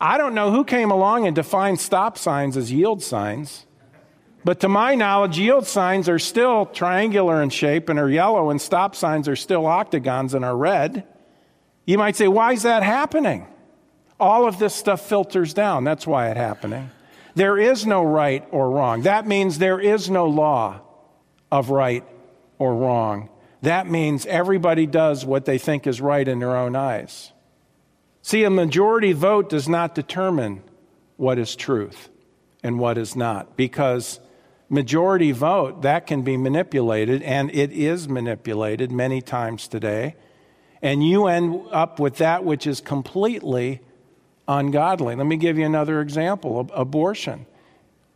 I 0.00 0.18
don't 0.18 0.34
know 0.34 0.52
who 0.52 0.64
came 0.64 0.90
along 0.90 1.26
and 1.26 1.34
defined 1.34 1.80
stop 1.80 2.18
signs 2.18 2.56
as 2.56 2.70
yield 2.70 3.02
signs. 3.02 3.66
But 4.44 4.60
to 4.60 4.68
my 4.68 4.94
knowledge, 4.94 5.38
yield 5.38 5.66
signs 5.66 6.08
are 6.08 6.20
still 6.20 6.66
triangular 6.66 7.42
in 7.42 7.50
shape 7.50 7.88
and 7.88 7.98
are 7.98 8.08
yellow, 8.08 8.50
and 8.50 8.60
stop 8.60 8.94
signs 8.94 9.26
are 9.26 9.34
still 9.34 9.66
octagons 9.66 10.34
and 10.34 10.44
are 10.44 10.56
red. 10.56 11.04
You 11.84 11.98
might 11.98 12.14
say, 12.14 12.28
why 12.28 12.52
is 12.52 12.62
that 12.62 12.84
happening? 12.84 13.48
All 14.20 14.46
of 14.46 14.58
this 14.58 14.75
stuff 14.75 15.00
filters 15.00 15.52
down. 15.52 15.84
That's 15.84 16.06
why 16.06 16.28
it's 16.28 16.36
happening. 16.36 16.90
There 17.34 17.58
is 17.58 17.86
no 17.86 18.04
right 18.04 18.46
or 18.50 18.70
wrong. 18.70 19.02
That 19.02 19.26
means 19.26 19.58
there 19.58 19.80
is 19.80 20.08
no 20.08 20.26
law 20.26 20.80
of 21.50 21.70
right 21.70 22.04
or 22.58 22.75
wrong. 22.75 23.30
That 23.62 23.88
means 23.88 24.26
everybody 24.26 24.86
does 24.86 25.25
what 25.25 25.44
they 25.44 25.58
think 25.58 25.86
is 25.86 26.00
right 26.00 26.26
in 26.26 26.38
their 26.38 26.56
own 26.56 26.76
eyes. 26.76 27.32
See, 28.22 28.44
a 28.44 28.50
majority 28.50 29.12
vote 29.12 29.48
does 29.48 29.68
not 29.68 29.94
determine 29.94 30.62
what 31.16 31.38
is 31.38 31.56
truth 31.56 32.08
and 32.62 32.78
what 32.78 32.98
is 32.98 33.14
not, 33.16 33.56
because 33.56 34.20
majority 34.68 35.32
vote, 35.32 35.82
that 35.82 36.06
can 36.06 36.22
be 36.22 36.36
manipulated, 36.36 37.22
and 37.22 37.50
it 37.54 37.70
is 37.72 38.08
manipulated 38.08 38.90
many 38.90 39.22
times 39.22 39.68
today. 39.68 40.16
And 40.82 41.06
you 41.06 41.26
end 41.26 41.66
up 41.70 41.98
with 42.00 42.16
that 42.16 42.44
which 42.44 42.66
is 42.66 42.80
completely 42.80 43.80
ungodly. 44.48 45.14
Let 45.14 45.26
me 45.26 45.36
give 45.36 45.58
you 45.58 45.64
another 45.64 46.00
example 46.00 46.68
abortion. 46.75 47.46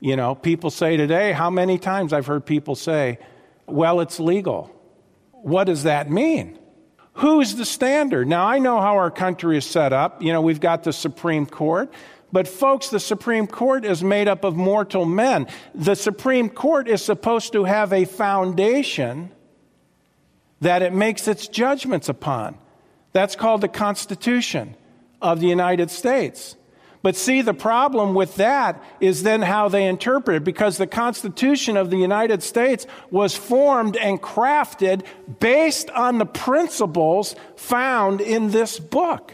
You 0.00 0.16
know, 0.16 0.35
people 0.35 0.70
say 0.70 0.97
today, 0.97 1.32
how 1.32 1.50
many 1.50 1.78
times 1.78 2.12
I've 2.12 2.26
heard 2.26 2.44
people 2.44 2.75
say, 2.75 3.18
well, 3.66 4.00
it's 4.00 4.18
legal 4.18 4.75
what 5.42 5.64
does 5.64 5.85
that 5.85 6.11
mean? 6.11 6.59
Who's 7.14 7.56
the 7.56 7.64
standard? 7.64 8.28
Now, 8.28 8.47
I 8.47 8.59
know 8.59 8.80
how 8.80 8.97
our 8.97 9.11
country 9.11 9.59
is 9.59 9.66
set 9.66 9.92
up. 9.92 10.23
You 10.23 10.32
know, 10.32 10.40
we've 10.40 10.61
got 10.61 10.85
the 10.85 10.92
Supreme 10.92 11.47
Court. 11.47 11.92
But, 12.32 12.47
folks, 12.47 12.90
the 12.90 13.00
Supreme 13.00 13.47
Court 13.47 13.85
is 13.85 14.04
made 14.04 14.28
up 14.28 14.44
of 14.44 14.56
mortal 14.56 15.04
men. 15.04 15.49
The 15.75 15.97
Supreme 15.97 16.49
Court 16.49 16.88
is 16.88 17.02
supposed 17.02 17.52
to 17.52 17.64
have 17.64 17.92
a 17.92 18.04
foundation 18.04 19.32
that 20.61 20.82
it 20.82 20.92
makes 20.92 21.26
its 21.26 21.49
judgments 21.49 22.09
upon. 22.09 22.56
That's 23.12 23.35
called 23.35 23.62
the 23.62 23.68
Constitution 23.68 24.76
of 25.20 25.40
the 25.40 25.49
United 25.49 25.90
States. 25.90 26.54
But 27.02 27.16
see, 27.16 27.40
the 27.40 27.54
problem 27.54 28.14
with 28.14 28.37
that 28.37 28.83
is 29.00 29.23
then 29.23 29.40
how 29.42 29.69
they 29.69 29.87
interpret 29.87 30.37
it, 30.37 30.45
because 30.45 30.76
the 30.76 30.87
Constitution 30.87 31.76
of 31.78 31.88
the 31.88 31.97
United 31.97 32.42
States 32.42 32.87
was 33.11 33.35
formed 33.35 33.97
and 33.97 34.21
crafted 34.21 35.04
based 35.40 35.88
on 35.90 36.19
the 36.19 36.26
principles 36.26 37.35
found 37.57 38.21
in 38.21 38.50
this 38.50 38.78
book, 38.78 39.33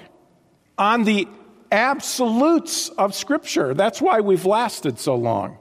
on 0.78 1.04
the 1.04 1.26
absolutes 1.72 2.88
of 2.90 3.14
Scripture. 3.14 3.74
That's 3.74 4.00
why 4.00 4.20
we've 4.20 4.46
lasted 4.46 5.00
so 5.00 5.16
long 5.16 5.58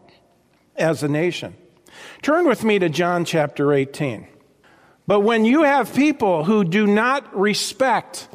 as 0.76 1.02
a 1.02 1.08
nation. 1.08 1.56
Turn 2.22 2.46
with 2.48 2.64
me 2.64 2.78
to 2.78 2.90
John 2.90 3.26
chapter 3.26 3.74
18. 3.74 4.28
But 5.08 5.22
when 5.22 5.46
you 5.46 5.64
have 5.64 5.94
people 5.94 6.44
who 6.44 6.64
do 6.64 6.86
not 6.86 7.36
respect 7.36 8.28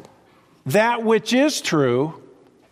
that 0.65 1.03
which 1.03 1.33
is 1.33 1.61
true, 1.61 2.20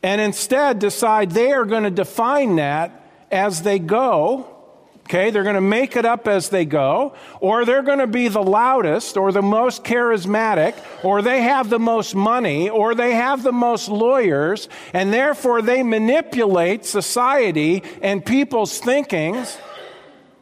and 0.01 0.22
instead 0.22 0.79
decide 0.79 1.32
they 1.32 1.51
are 1.51 1.65
going 1.65 1.84
to 1.84 1.91
define 1.91 2.56
that 2.58 3.06
as 3.32 3.62
they 3.62 3.79
go. 3.79 4.56
Okay, 5.01 5.32
they're 5.32 5.41
going 5.41 5.56
to 5.56 5.62
make 5.62 5.96
it 5.96 6.06
up 6.06 6.27
as 6.27 6.50
they 6.50 6.65
go, 6.65 7.15
or 7.39 7.65
they're 7.65 7.82
going 7.82 7.98
to 7.98 8.06
be 8.06 8.27
the 8.27 8.44
loudest, 8.44 9.18
or 9.18 9.32
the 9.32 9.41
most 9.41 9.84
charismatic, 9.84 10.75
or 11.03 11.24
they 11.24 11.41
have 11.41 11.72
the 11.72 11.79
most 11.79 12.13
money, 12.13 12.70
or 12.70 12.94
they 12.94 13.15
have 13.15 13.41
the 13.41 13.51
most 13.51 13.89
lawyers, 13.89 14.70
and 14.94 15.12
therefore 15.12 15.63
they 15.63 15.82
manipulate 15.82 16.86
society 16.86 17.82
and 18.03 18.24
people's 18.24 18.77
thinkings, 18.77 19.58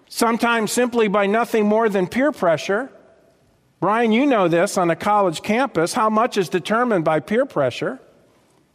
sometimes 0.10 0.70
simply 0.74 1.08
by 1.08 1.28
nothing 1.28 1.66
more 1.66 1.88
than 1.88 2.06
peer 2.06 2.34
pressure. 2.34 2.92
Brian, 3.80 4.12
you 4.12 4.26
know 4.26 4.50
this 4.50 4.78
on 4.78 4.90
a 4.90 4.98
college 4.98 5.42
campus. 5.44 5.94
How 5.94 6.10
much 6.10 6.36
is 6.36 6.50
determined 6.50 7.06
by 7.06 7.22
peer 7.22 7.46
pressure? 7.46 8.02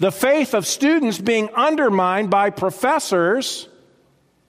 The 0.03 0.11
faith 0.11 0.53
of 0.53 0.67
students 0.67 1.21
being 1.21 1.49
undermined 1.51 2.29
by 2.29 2.51
professors 2.51 3.69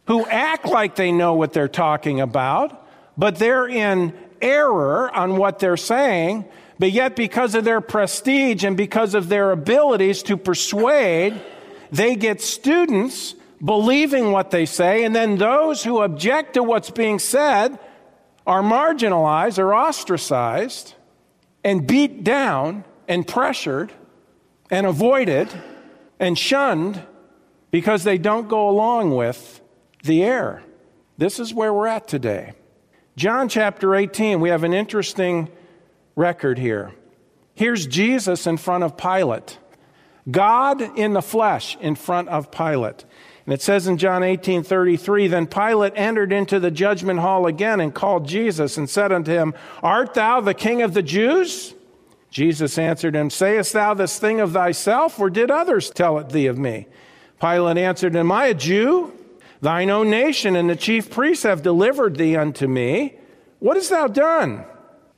who 0.07 0.25
act 0.25 0.65
like 0.65 0.95
they 0.95 1.12
know 1.12 1.36
what 1.36 1.53
they're 1.53 1.67
talking 1.67 2.19
about, 2.19 2.88
but 3.15 3.36
they're 3.36 3.67
in 3.67 4.17
error 4.41 5.15
on 5.15 5.38
what 5.38 5.60
they're 5.60 5.77
saying, 5.77 6.43
but 6.79 6.89
yet 6.89 7.15
because 7.15 7.53
of 7.53 7.63
their 7.63 7.81
prestige 7.81 8.63
and 8.63 8.75
because 8.75 9.13
of 9.13 9.29
their 9.29 9.51
abilities 9.51 10.24
to 10.24 10.38
persuade, 10.38 11.39
they 11.91 12.15
get 12.15 12.41
students 12.41 13.36
believing 13.63 14.31
what 14.31 14.50
they 14.50 14.65
say, 14.65 15.03
and 15.03 15.15
then 15.15 15.38
those 15.38 15.83
who 15.83 16.01
object 16.01 16.55
to 16.55 16.63
what's 16.63 16.89
being 16.89 17.19
said 17.19 17.77
are 18.48 18.63
marginalized 18.63 19.60
or 19.60 19.75
ostracized 19.75 20.95
and 21.63 21.86
beat 21.86 22.24
down 22.24 22.83
and 23.07 23.27
pressured 23.27 23.91
and 24.74 24.88
avoided 24.88 25.48
and 26.20 26.36
shunned 26.36 27.00
because 27.70 28.03
they 28.03 28.18
don't 28.18 28.48
go 28.48 28.68
along 28.68 29.15
with 29.15 29.62
the 30.01 30.24
air. 30.24 30.63
This 31.15 31.39
is 31.39 31.53
where 31.53 31.72
we're 31.72 31.86
at 31.86 32.08
today. 32.08 32.53
John 33.15 33.50
chapter 33.50 33.94
18, 33.94 34.39
we 34.39 34.50
have 34.50 34.63
an 34.63 34.74
interesting 34.74 35.48
record 36.15 36.58
here. 36.58 36.92
Here's 37.53 37.86
Jesus 37.86 38.48
in 38.48 38.58
front 38.58 38.84
of 38.84 38.98
Pilate, 38.98 39.60
God 40.32 40.82
in 40.98 41.13
the 41.13 41.22
flesh 41.22 41.77
in 41.80 41.94
front 41.94 42.30
of 42.30 42.50
Pilate. 42.50 43.06
And 43.46 43.53
it 43.53 43.62
says 43.62 43.86
in 43.86 44.00
John 44.00 44.24
18 44.24 44.63
33, 44.63 45.27
Then 45.27 45.46
Pilate 45.46 45.94
entered 45.96 46.34
into 46.34 46.60
the 46.60 46.72
judgment 46.72 47.20
hall 47.20 47.46
again 47.46 47.80
and 47.80 47.94
called 47.94 48.27
Jesus 48.27 48.75
and 48.77 48.89
said 48.89 49.12
unto 49.12 49.34
him, 49.34 49.53
Art 49.84 50.15
thou 50.15 50.42
the 50.42 50.56
king 50.56 50.82
of 50.82 50.96
the 50.96 51.03
Jews? 51.03 51.75
Jesus 52.34 52.80
answered 52.80 53.16
him, 53.16 53.30
Sayest 53.30 53.74
thou 53.74 53.94
this 53.94 54.18
thing 54.18 54.42
of 54.42 54.54
thyself, 54.54 55.20
or 55.20 55.30
did 55.30 55.52
others 55.52 55.92
tell 55.92 56.18
it 56.18 56.30
thee 56.30 56.48
of 56.48 56.58
me? 56.58 56.88
Pilate 57.40 57.78
answered, 57.78 58.16
Am 58.16 58.32
I 58.32 58.46
a 58.46 58.54
Jew? 58.56 59.13
Thine 59.62 59.92
own 59.92 60.10
nation 60.10 60.56
and 60.56 60.68
the 60.68 60.75
chief 60.75 61.12
priests 61.12 61.44
have 61.44 61.62
delivered 61.62 62.18
thee 62.18 62.36
unto 62.36 62.68
me. 62.68 63.20
What 63.60 63.78
hast 63.78 63.92
thou 63.92 64.08
done? 64.08 64.66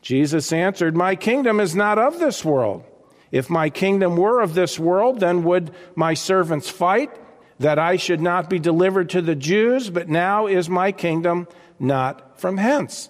Jesus 0.01 0.51
answered, 0.51 0.97
My 0.97 1.15
kingdom 1.15 1.61
is 1.61 1.73
not 1.73 1.97
of 1.97 2.19
this 2.19 2.43
world. 2.43 2.83
If 3.31 3.49
my 3.49 3.69
kingdom 3.69 4.17
were 4.17 4.41
of 4.41 4.53
this 4.53 4.77
world, 4.77 5.21
then 5.21 5.45
would 5.45 5.71
my 5.95 6.15
servants 6.15 6.69
fight 6.69 7.11
that 7.59 7.79
I 7.79 7.95
should 7.95 8.21
not 8.21 8.49
be 8.49 8.59
delivered 8.59 9.09
to 9.11 9.21
the 9.21 9.35
Jews, 9.35 9.89
but 9.89 10.09
now 10.09 10.47
is 10.47 10.67
my 10.67 10.91
kingdom 10.91 11.47
not 11.79 12.41
from 12.41 12.57
hence. 12.57 13.09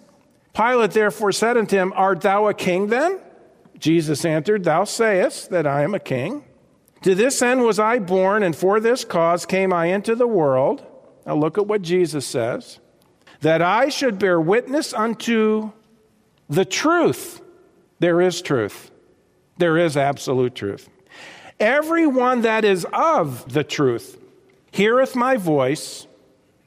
Pilate 0.54 0.92
therefore 0.92 1.32
said 1.32 1.58
unto 1.58 1.76
him, 1.76 1.92
Art 1.96 2.22
thou 2.22 2.48
a 2.48 2.54
king 2.54 2.88
then? 2.88 3.20
Jesus 3.80 4.26
answered, 4.26 4.64
Thou 4.64 4.84
sayest 4.84 5.50
that 5.50 5.68
I 5.68 5.84
am 5.84 5.94
a 5.94 6.00
king. 6.00 6.44
To 7.04 7.14
this 7.14 7.42
end 7.42 7.64
was 7.64 7.78
I 7.78 8.00
born, 8.00 8.42
and 8.42 8.56
for 8.56 8.80
this 8.80 9.06
cause 9.06 9.46
came 9.46 9.72
I 9.72 9.88
into 9.88 10.16
the 10.16 10.28
world. 10.28 10.86
Now 11.26 11.36
look 11.36 11.58
at 11.58 11.68
what 11.68 11.82
Jesus 11.82 12.26
says 12.26 12.80
that 13.42 13.62
I 13.62 13.90
should 13.90 14.18
bear 14.18 14.40
witness 14.40 14.94
unto 14.94 15.72
the 16.50 16.66
truth. 16.66 17.42
There 18.00 18.22
is 18.22 18.42
truth, 18.42 18.92
there 19.58 19.78
is 19.78 19.98
absolute 19.98 20.56
truth. 20.56 20.90
Everyone 21.60 22.42
that 22.42 22.66
is 22.66 22.86
of 22.92 23.54
the 23.54 23.64
truth 23.64 24.20
heareth 24.72 25.16
my 25.16 25.38
voice. 25.38 26.08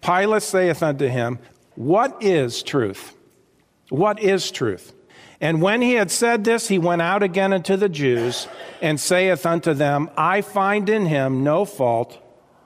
Pilate 0.01 0.43
saith 0.43 0.83
unto 0.83 1.09
him, 1.09 1.39
What 1.75 2.23
is 2.23 2.63
truth? 2.63 3.17
What 3.91 4.21
is 4.21 4.51
truth? 4.51 4.95
And 5.41 5.63
when 5.63 5.83
he 5.83 5.95
had 5.95 6.11
said 6.11 6.45
this, 6.45 6.69
he 6.69 6.79
went 6.79 7.01
out 7.01 7.23
again 7.23 7.53
unto 7.53 7.77
the 7.77 7.89
Jews 7.89 8.49
and 8.83 8.99
saith 8.99 9.47
unto 9.47 9.73
them, 9.73 10.11
I 10.17 10.41
find 10.41 10.89
in 10.89 11.07
him 11.07 11.45
no 11.45 11.65
fault 11.65 12.19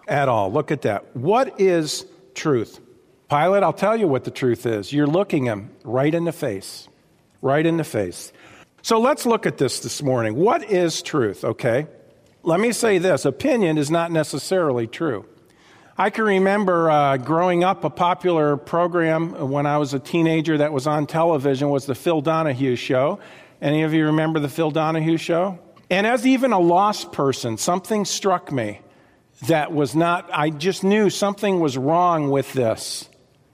at 0.09 0.29
all. 0.29 0.51
Look 0.51 0.71
at 0.71 0.83
that. 0.83 1.15
What 1.15 1.61
is 1.61 2.07
truth? 2.35 2.81
Pilate, 3.29 3.63
I'll 3.63 3.73
tell 3.73 3.97
you 3.97 4.09
what 4.09 4.25
the 4.25 4.31
truth 4.31 4.67
is. 4.67 4.93
You're 4.93 5.07
looking 5.07 5.45
him 5.45 5.71
right 5.85 6.15
in 6.15 6.25
the 6.25 6.33
face. 6.33 6.89
Right 7.43 7.65
in 7.65 7.77
the 7.77 7.85
face. 7.85 8.33
So 8.83 8.99
let's 9.01 9.27
look 9.27 9.47
at 9.47 9.59
this 9.59 9.81
this 9.81 10.03
morning. 10.03 10.35
What 10.35 10.71
is 10.71 11.03
truth? 11.03 11.45
Okay. 11.45 11.87
Let 12.43 12.59
me 12.59 12.73
say 12.73 12.99
this 12.99 13.25
opinion 13.25 13.79
is 13.79 13.91
not 13.91 14.11
necessarily 14.11 14.87
true. 14.87 15.27
I 16.03 16.11
can 16.11 16.25
remember 16.25 16.91
uh, 16.91 17.17
growing 17.17 17.63
up, 17.63 17.85
a 17.85 17.89
popular 17.89 18.57
program 18.57 19.51
when 19.51 19.67
I 19.67 19.79
was 19.79 19.95
a 19.95 20.01
teenager 20.01 20.59
that 20.59 20.73
was 20.73 20.89
on 20.89 21.07
television 21.07 21.71
was 21.71 21.87
the 21.87 21.95
Phil 21.95 22.21
Donahue 22.21 22.75
Show. 22.75 23.21
Any 23.61 23.85
of 23.85 23.95
you 23.95 24.07
remember 24.07 24.41
the 24.41 24.49
Phil 24.49 24.73
Donahue 24.73 25.17
Show? 25.17 25.61
And 25.91 26.05
as 26.05 26.27
even 26.27 26.51
a 26.51 26.59
lost 26.59 27.13
person, 27.13 27.57
something 27.57 28.05
struck 28.05 28.51
me 28.51 28.81
that 29.47 29.71
was 29.71 29.95
not, 29.95 30.29
I 30.33 30.51
just 30.51 30.83
knew 30.83 31.09
something 31.09 31.61
was 31.61 31.79
wrong 31.79 32.31
with 32.31 32.53
this. 32.53 33.09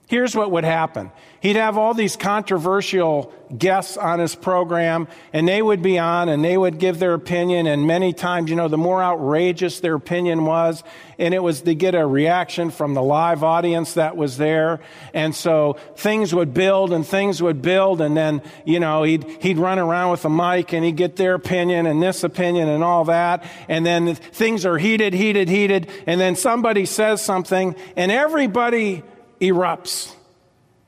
Here's 0.07 0.35
what 0.35 0.49
would 0.49 0.63
happen 0.63 1.11
he'd 1.41 1.55
have 1.55 1.77
all 1.77 1.93
these 1.93 2.15
controversial 2.15 3.33
guests 3.57 3.97
on 3.97 4.19
his 4.19 4.35
program, 4.35 5.07
and 5.33 5.47
they 5.47 5.61
would 5.61 5.81
be 5.81 5.97
on 5.97 6.29
and 6.29 6.43
they 6.43 6.57
would 6.57 6.77
give 6.77 6.99
their 6.99 7.13
opinion. 7.13 7.65
And 7.65 7.87
many 7.87 8.13
times, 8.13 8.49
you 8.49 8.55
know, 8.55 8.67
the 8.67 8.77
more 8.77 9.01
outrageous 9.01 9.79
their 9.79 9.95
opinion 9.95 10.45
was, 10.45 10.83
and 11.17 11.33
it 11.33 11.41
was 11.41 11.61
to 11.61 11.73
get 11.73 11.95
a 11.95 12.05
reaction 12.05 12.69
from 12.69 12.93
the 12.93 13.01
live 13.01 13.43
audience 13.43 13.95
that 13.95 14.15
was 14.15 14.37
there. 14.37 14.79
And 15.13 15.33
so 15.33 15.77
things 15.95 16.33
would 16.33 16.53
build 16.53 16.93
and 16.93 17.05
things 17.05 17.41
would 17.41 17.61
build, 17.61 18.01
and 18.01 18.15
then, 18.15 18.41
you 18.65 18.79
know, 18.79 19.03
he'd, 19.03 19.25
he'd 19.41 19.57
run 19.57 19.79
around 19.79 20.11
with 20.11 20.25
a 20.25 20.29
mic 20.29 20.73
and 20.73 20.85
he'd 20.85 20.95
get 20.95 21.15
their 21.15 21.33
opinion 21.33 21.85
and 21.85 22.01
this 22.01 22.23
opinion 22.23 22.69
and 22.69 22.83
all 22.83 23.05
that. 23.05 23.43
And 23.67 23.85
then 23.85 24.13
things 24.15 24.65
are 24.65 24.77
heated, 24.77 25.13
heated, 25.13 25.49
heated, 25.49 25.89
and 26.05 26.21
then 26.21 26.35
somebody 26.35 26.85
says 26.85 27.21
something, 27.21 27.75
and 27.95 28.11
everybody 28.11 29.03
erupts 29.41 30.13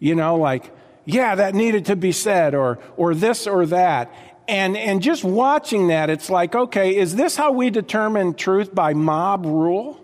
you 0.01 0.15
know, 0.15 0.35
like, 0.35 0.75
yeah, 1.05 1.35
that 1.35 1.55
needed 1.55 1.85
to 1.85 1.95
be 1.95 2.11
said, 2.11 2.55
or, 2.55 2.79
or 2.97 3.13
this 3.13 3.47
or 3.47 3.67
that. 3.67 4.11
And, 4.47 4.75
and 4.75 5.01
just 5.01 5.23
watching 5.23 5.87
that, 5.87 6.09
it's 6.09 6.29
like, 6.29 6.55
okay, 6.55 6.97
is 6.97 7.15
this 7.15 7.35
how 7.37 7.51
we 7.51 7.69
determine 7.69 8.33
truth 8.33 8.73
by 8.73 8.93
mob 8.93 9.45
rule? 9.45 10.03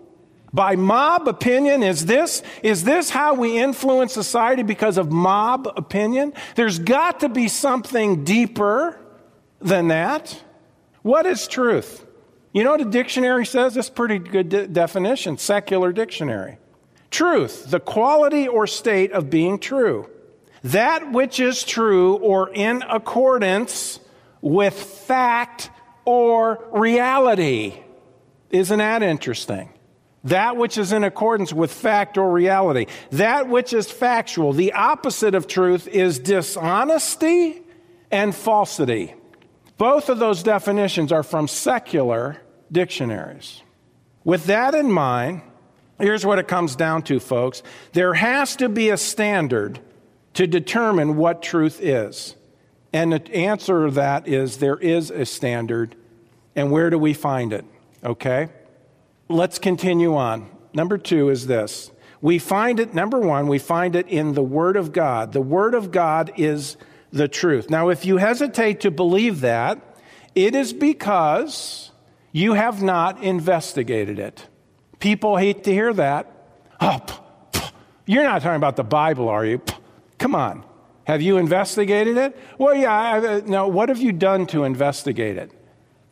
By 0.52 0.76
mob 0.76 1.26
opinion? 1.26 1.82
Is 1.82 2.06
this, 2.06 2.42
is 2.62 2.84
this 2.84 3.10
how 3.10 3.34
we 3.34 3.58
influence 3.58 4.14
society 4.14 4.62
because 4.62 4.96
of 4.96 5.10
mob 5.10 5.68
opinion? 5.76 6.32
There's 6.54 6.78
got 6.78 7.20
to 7.20 7.28
be 7.28 7.48
something 7.48 8.24
deeper 8.24 8.98
than 9.60 9.88
that. 9.88 10.40
What 11.02 11.26
is 11.26 11.48
truth? 11.48 12.06
You 12.52 12.62
know 12.62 12.70
what 12.70 12.80
a 12.80 12.84
dictionary 12.84 13.44
says? 13.46 13.76
It's 13.76 13.90
pretty 13.90 14.20
good 14.20 14.48
de- 14.48 14.68
definition, 14.68 15.38
secular 15.38 15.92
dictionary. 15.92 16.58
Truth, 17.10 17.70
the 17.70 17.80
quality 17.80 18.46
or 18.48 18.66
state 18.66 19.12
of 19.12 19.30
being 19.30 19.58
true. 19.58 20.08
That 20.64 21.12
which 21.12 21.40
is 21.40 21.64
true 21.64 22.16
or 22.16 22.50
in 22.52 22.82
accordance 22.82 24.00
with 24.40 24.74
fact 24.74 25.70
or 26.04 26.68
reality. 26.72 27.82
Isn't 28.50 28.78
that 28.78 29.02
interesting? 29.02 29.70
That 30.24 30.56
which 30.56 30.76
is 30.78 30.92
in 30.92 31.04
accordance 31.04 31.52
with 31.52 31.72
fact 31.72 32.18
or 32.18 32.30
reality. 32.30 32.86
That 33.10 33.48
which 33.48 33.72
is 33.72 33.90
factual. 33.90 34.52
The 34.52 34.72
opposite 34.72 35.34
of 35.34 35.46
truth 35.46 35.86
is 35.86 36.18
dishonesty 36.18 37.62
and 38.10 38.34
falsity. 38.34 39.14
Both 39.76 40.08
of 40.08 40.18
those 40.18 40.42
definitions 40.42 41.12
are 41.12 41.22
from 41.22 41.46
secular 41.46 42.42
dictionaries. 42.70 43.62
With 44.24 44.46
that 44.46 44.74
in 44.74 44.90
mind, 44.90 45.42
Here's 45.98 46.24
what 46.24 46.38
it 46.38 46.46
comes 46.46 46.76
down 46.76 47.02
to, 47.04 47.18
folks. 47.18 47.62
There 47.92 48.14
has 48.14 48.56
to 48.56 48.68
be 48.68 48.90
a 48.90 48.96
standard 48.96 49.80
to 50.34 50.46
determine 50.46 51.16
what 51.16 51.42
truth 51.42 51.80
is. 51.82 52.36
And 52.92 53.12
the 53.12 53.34
answer 53.34 53.86
to 53.86 53.92
that 53.92 54.28
is 54.28 54.58
there 54.58 54.78
is 54.78 55.10
a 55.10 55.26
standard. 55.26 55.96
And 56.54 56.70
where 56.70 56.90
do 56.90 56.98
we 56.98 57.14
find 57.14 57.52
it? 57.52 57.64
Okay? 58.04 58.48
Let's 59.28 59.58
continue 59.58 60.14
on. 60.16 60.48
Number 60.72 60.96
two 60.96 61.28
is 61.28 61.46
this. 61.46 61.90
We 62.20 62.38
find 62.38 62.80
it, 62.80 62.94
number 62.94 63.18
one, 63.18 63.46
we 63.46 63.58
find 63.58 63.94
it 63.94 64.08
in 64.08 64.34
the 64.34 64.42
Word 64.42 64.76
of 64.76 64.92
God. 64.92 65.32
The 65.32 65.40
Word 65.40 65.74
of 65.74 65.90
God 65.90 66.32
is 66.36 66.76
the 67.12 67.28
truth. 67.28 67.70
Now, 67.70 67.88
if 67.88 68.04
you 68.04 68.16
hesitate 68.16 68.80
to 68.80 68.90
believe 68.90 69.40
that, 69.40 69.80
it 70.34 70.54
is 70.54 70.72
because 70.72 71.90
you 72.32 72.54
have 72.54 72.82
not 72.82 73.22
investigated 73.22 74.18
it. 74.18 74.46
People 74.98 75.36
hate 75.36 75.64
to 75.64 75.72
hear 75.72 75.92
that. 75.94 76.30
Oh, 76.80 77.00
you're 78.06 78.24
not 78.24 78.42
talking 78.42 78.56
about 78.56 78.76
the 78.76 78.84
Bible, 78.84 79.28
are 79.28 79.44
you? 79.44 79.60
Come 80.18 80.34
on. 80.34 80.64
Have 81.04 81.22
you 81.22 81.38
investigated 81.38 82.16
it? 82.16 82.38
Well, 82.58 82.74
yeah. 82.74 82.92
I, 82.92 83.18
uh, 83.18 83.40
no, 83.46 83.68
what 83.68 83.88
have 83.88 83.98
you 83.98 84.12
done 84.12 84.46
to 84.48 84.64
investigate 84.64 85.36
it? 85.36 85.50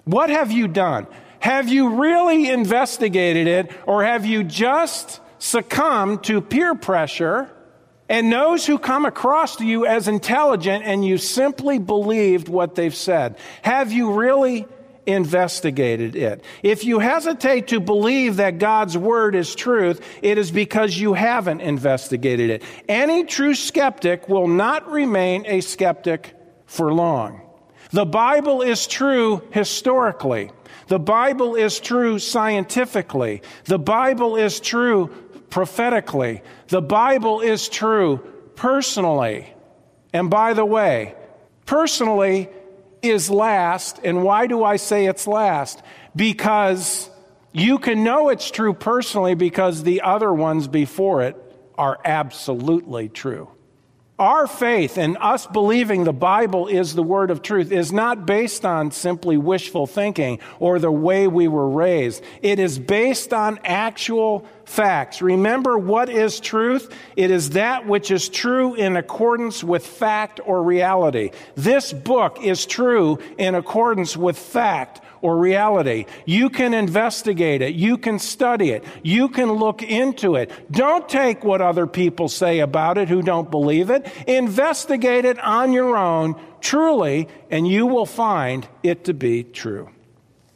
What 0.05 0.31
have 0.31 0.53
you 0.53 0.69
done? 0.69 1.07
Have 1.41 1.69
you 1.69 2.01
really 2.01 2.49
investigated 2.49 3.47
it, 3.47 3.71
or 3.87 4.05
have 4.05 4.25
you 4.25 4.43
just 4.43 5.21
succumbed 5.39 6.25
to 6.25 6.41
peer 6.41 6.75
pressure 6.75 7.51
and 8.09 8.33
those 8.33 8.67
who 8.67 8.79
come 8.79 9.05
across 9.05 9.57
to 9.57 9.67
you 9.67 9.85
as 9.85 10.09
intelligent 10.09 10.85
and 10.85 11.05
you 11.05 11.19
simply 11.19 11.79
believed 11.79 12.49
what 12.49 12.75
they've 12.75 12.95
said? 12.95 13.37
Have 13.63 13.93
you 13.93 14.13
really 14.13 14.67
investigated 15.07 16.17
it. 16.17 16.45
If 16.63 16.85
you 16.85 16.99
hesitate 16.99 17.69
to 17.69 17.81
believe 17.81 18.37
that 18.37 18.59
God's 18.59 18.99
word 18.99 19.35
is 19.35 19.55
truth, 19.55 20.05
it 20.23 20.39
is 20.39 20.51
because 20.51 20.99
you 20.99 21.15
haven't 21.15 21.61
investigated 21.61 22.51
it. 22.51 22.63
Any 22.89 23.25
true 23.25 23.55
skeptic 23.55 24.29
will 24.29 24.49
not 24.49 24.91
remain 24.91 25.45
a 25.47 25.61
skeptic 25.61 26.35
for 26.67 26.93
long. 26.93 27.41
The 27.91 28.05
Bible 28.07 28.63
is 28.63 28.87
true 28.87 29.43
historically. 29.53 30.51
The 30.89 30.99
Bible 30.99 31.55
is 31.55 31.81
true 31.81 32.19
scientifically. 32.19 33.43
The 33.65 33.79
Bible 33.79 34.37
is 34.37 34.61
true 34.61 35.09
prophetically. 35.51 36.43
The 36.69 36.83
Bible 36.83 37.41
is 37.41 37.69
true 37.69 38.19
personally. 38.57 39.53
And 40.13 40.31
by 40.31 40.53
the 40.53 40.65
way, 40.65 41.15
personally, 41.65 42.49
is 43.09 43.31
last. 43.31 44.01
And 44.05 44.23
why 44.23 44.47
do 44.47 44.65
I 44.65 44.77
say 44.77 45.07
it's 45.07 45.27
last? 45.27 45.83
Because 46.15 47.11
you 47.53 47.79
can 47.79 48.05
know 48.05 48.29
it's 48.29 48.51
true 48.51 48.75
personally 48.75 49.35
because 49.35 49.83
the 49.83 50.03
other 50.03 50.33
ones 50.33 50.69
before 50.69 51.23
it 51.23 51.37
are 51.79 51.99
absolutely 52.05 53.09
true. 53.09 53.49
Our 54.19 54.47
faith 54.47 54.97
and 54.97 55.19
us 55.21 55.47
believing 55.47 56.05
the 56.05 56.13
Bible 56.15 56.69
is 56.69 56.95
the 56.95 57.03
word 57.03 57.31
of 57.31 57.43
truth 57.43 57.71
is 57.71 57.93
not 57.93 58.25
based 58.25 58.65
on 58.65 58.91
simply 58.91 59.37
wishful 59.37 59.87
thinking 59.87 60.39
or 60.59 60.79
the 60.79 60.91
way 60.91 61.29
we 61.29 61.49
were 61.49 61.69
raised. 61.69 62.25
It 62.41 62.59
is 62.59 62.79
based 62.79 63.35
on 63.35 63.61
actual 63.63 64.47
facts. 64.65 65.21
Remember 65.21 65.77
what 65.77 66.09
is 66.09 66.41
truth? 66.41 66.97
It 67.15 67.31
is 67.31 67.51
that 67.51 67.87
which 67.87 68.11
is 68.11 68.31
true 68.31 68.75
in 68.75 68.97
accordance 68.97 69.63
with 69.63 69.87
fact 69.87 70.41
or 70.43 70.63
reality. 70.63 71.33
This 71.55 71.93
book 71.93 72.43
is 72.43 72.65
true 72.65 73.19
in 73.37 73.55
accordance 73.55 74.17
with 74.17 74.39
fact 74.39 75.03
or 75.27 75.37
reality. 75.37 76.07
You 76.25 76.49
can 76.49 76.73
investigate 76.73 77.61
it. 77.61 77.75
You 77.75 77.99
can 77.99 78.21
study 78.21 78.71
it. 78.71 78.85
You 79.03 79.29
can 79.29 79.51
look 79.51 79.83
into 79.83 80.37
it. 80.37 80.53
Don't 80.71 81.09
take 81.09 81.43
what 81.43 81.61
other 81.61 81.89
people 81.89 82.29
say 82.29 82.61
about 82.61 82.97
it 82.97 83.09
who 83.09 83.23
don't 83.23 83.51
believe 83.51 83.91
it. 83.91 84.07
Investigate 84.29 85.25
it 85.25 85.37
on 85.41 85.73
your 85.73 85.97
own, 85.97 86.41
truly, 86.61 87.27
and 87.51 87.67
you 87.67 87.89
will 87.89 88.07
find 88.07 88.69
it 88.85 89.03
to 89.07 89.15
be 89.15 89.43
true. 89.43 89.91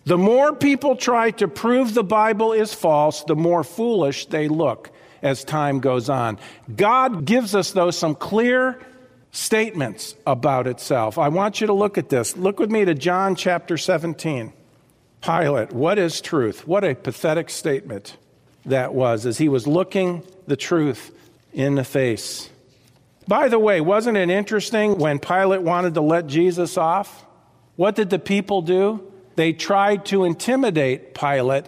The 0.04 0.16
more 0.16 0.54
people 0.54 0.94
try 0.94 1.32
to 1.32 1.48
prove 1.48 1.92
the 1.92 2.04
Bible 2.04 2.52
is 2.52 2.72
false, 2.72 3.24
the 3.24 3.34
more 3.34 3.64
foolish 3.64 4.26
they 4.26 4.46
look 4.46 4.92
as 5.20 5.42
time 5.42 5.80
goes 5.80 6.08
on. 6.08 6.38
God 6.76 7.24
gives 7.24 7.56
us, 7.56 7.72
though, 7.72 7.90
some 7.90 8.14
clear 8.14 8.80
statements 9.32 10.14
about 10.28 10.68
itself. 10.68 11.18
I 11.18 11.28
want 11.28 11.60
you 11.60 11.66
to 11.66 11.72
look 11.72 11.98
at 11.98 12.08
this. 12.08 12.36
Look 12.36 12.60
with 12.60 12.70
me 12.70 12.84
to 12.84 12.94
John 12.94 13.34
chapter 13.34 13.76
17. 13.76 14.52
Pilate, 15.20 15.72
what 15.72 15.98
is 15.98 16.20
truth? 16.20 16.66
What 16.66 16.84
a 16.84 16.94
pathetic 16.94 17.50
statement 17.50 18.16
that 18.64 18.94
was 18.94 19.26
as 19.26 19.38
he 19.38 19.48
was 19.48 19.66
looking 19.66 20.22
the 20.46 20.56
truth 20.56 21.14
in 21.52 21.74
the 21.74 21.84
face. 21.84 22.48
By 23.28 23.48
the 23.48 23.58
way, 23.58 23.80
wasn't 23.80 24.16
it 24.16 24.30
interesting 24.30 24.98
when 24.98 25.18
Pilate 25.18 25.62
wanted 25.62 25.94
to 25.94 26.00
let 26.00 26.26
Jesus 26.26 26.76
off? 26.76 27.24
What 27.76 27.94
did 27.94 28.10
the 28.10 28.18
people 28.18 28.62
do? 28.62 29.12
They 29.36 29.52
tried 29.52 30.06
to 30.06 30.24
intimidate 30.24 31.14
Pilate 31.14 31.66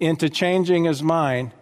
into 0.00 0.28
changing 0.28 0.84
his 0.84 1.02
mind. 1.02 1.52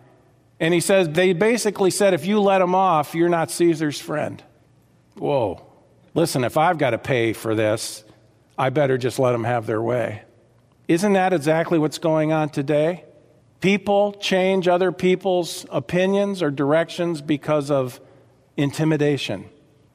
And 0.61 0.73
he 0.73 0.81
says, 0.81 1.09
they 1.11 1.33
basically 1.33 1.91
said, 1.91 2.15
if 2.15 2.27
you 2.27 2.41
let 2.41 2.61
him 2.61 2.75
off, 2.75 3.15
you're 3.15 3.29
not 3.29 3.51
Caesar's 3.51 4.01
friend. 4.01 4.43
Whoa. 5.17 5.65
Listen, 6.15 6.45
if 6.45 6.57
I've 6.57 6.79
got 6.79 6.91
to 6.91 6.99
pay 6.99 7.33
for 7.33 7.55
this, 7.55 8.05
I 8.57 8.71
better 8.71 8.97
just 8.97 9.19
let 9.19 9.33
them 9.33 9.45
have 9.45 9.67
their 9.67 9.83
way. 9.83 10.23
Isn't 10.87 11.15
that 11.15 11.33
exactly 11.33 11.79
what's 11.79 11.99
going 11.99 12.33
on 12.33 12.51
today? 12.51 13.05
People 13.61 14.13
change 14.13 14.69
other 14.69 14.93
people's 14.93 15.65
opinions 15.71 16.43
or 16.43 16.51
directions 16.51 17.23
because 17.23 17.71
of 17.71 18.01
intimidation. 18.57 19.49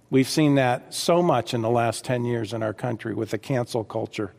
We've 0.10 0.28
seen 0.28 0.56
that 0.56 0.92
so 0.92 1.22
much 1.22 1.54
in 1.54 1.62
the 1.62 1.70
last 1.70 2.04
10 2.06 2.26
years 2.26 2.54
in 2.54 2.64
our 2.64 2.74
country 2.74 3.14
with 3.14 3.30
the 3.30 3.38
cancel 3.38 3.84
culture 3.84 4.34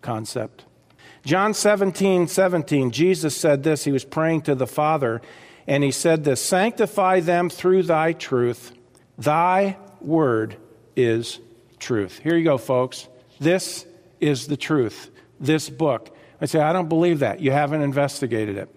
concept. 0.00 0.64
John 1.24 1.52
17, 1.52 2.28
17, 2.28 2.92
Jesus 2.92 3.36
said 3.36 3.64
this. 3.64 3.82
He 3.82 3.90
was 3.90 4.04
praying 4.04 4.42
to 4.42 4.54
the 4.54 4.68
Father, 4.68 5.20
and 5.66 5.82
he 5.82 5.90
said 5.90 6.22
this 6.22 6.40
Sanctify 6.40 7.20
them 7.20 7.50
through 7.50 7.82
thy 7.82 8.12
truth. 8.12 8.72
Thy 9.18 9.76
word 10.00 10.56
is 10.94 11.40
truth. 11.80 12.20
Here 12.22 12.36
you 12.36 12.44
go, 12.44 12.58
folks. 12.58 13.08
This 13.40 13.84
is 14.20 14.46
the 14.46 14.56
truth 14.56 15.10
this 15.40 15.68
book. 15.68 16.16
I 16.40 16.46
say, 16.46 16.60
I 16.60 16.72
don't 16.72 16.88
believe 16.88 17.20
that. 17.20 17.40
You 17.40 17.50
haven't 17.50 17.82
investigated 17.82 18.56
it. 18.56 18.74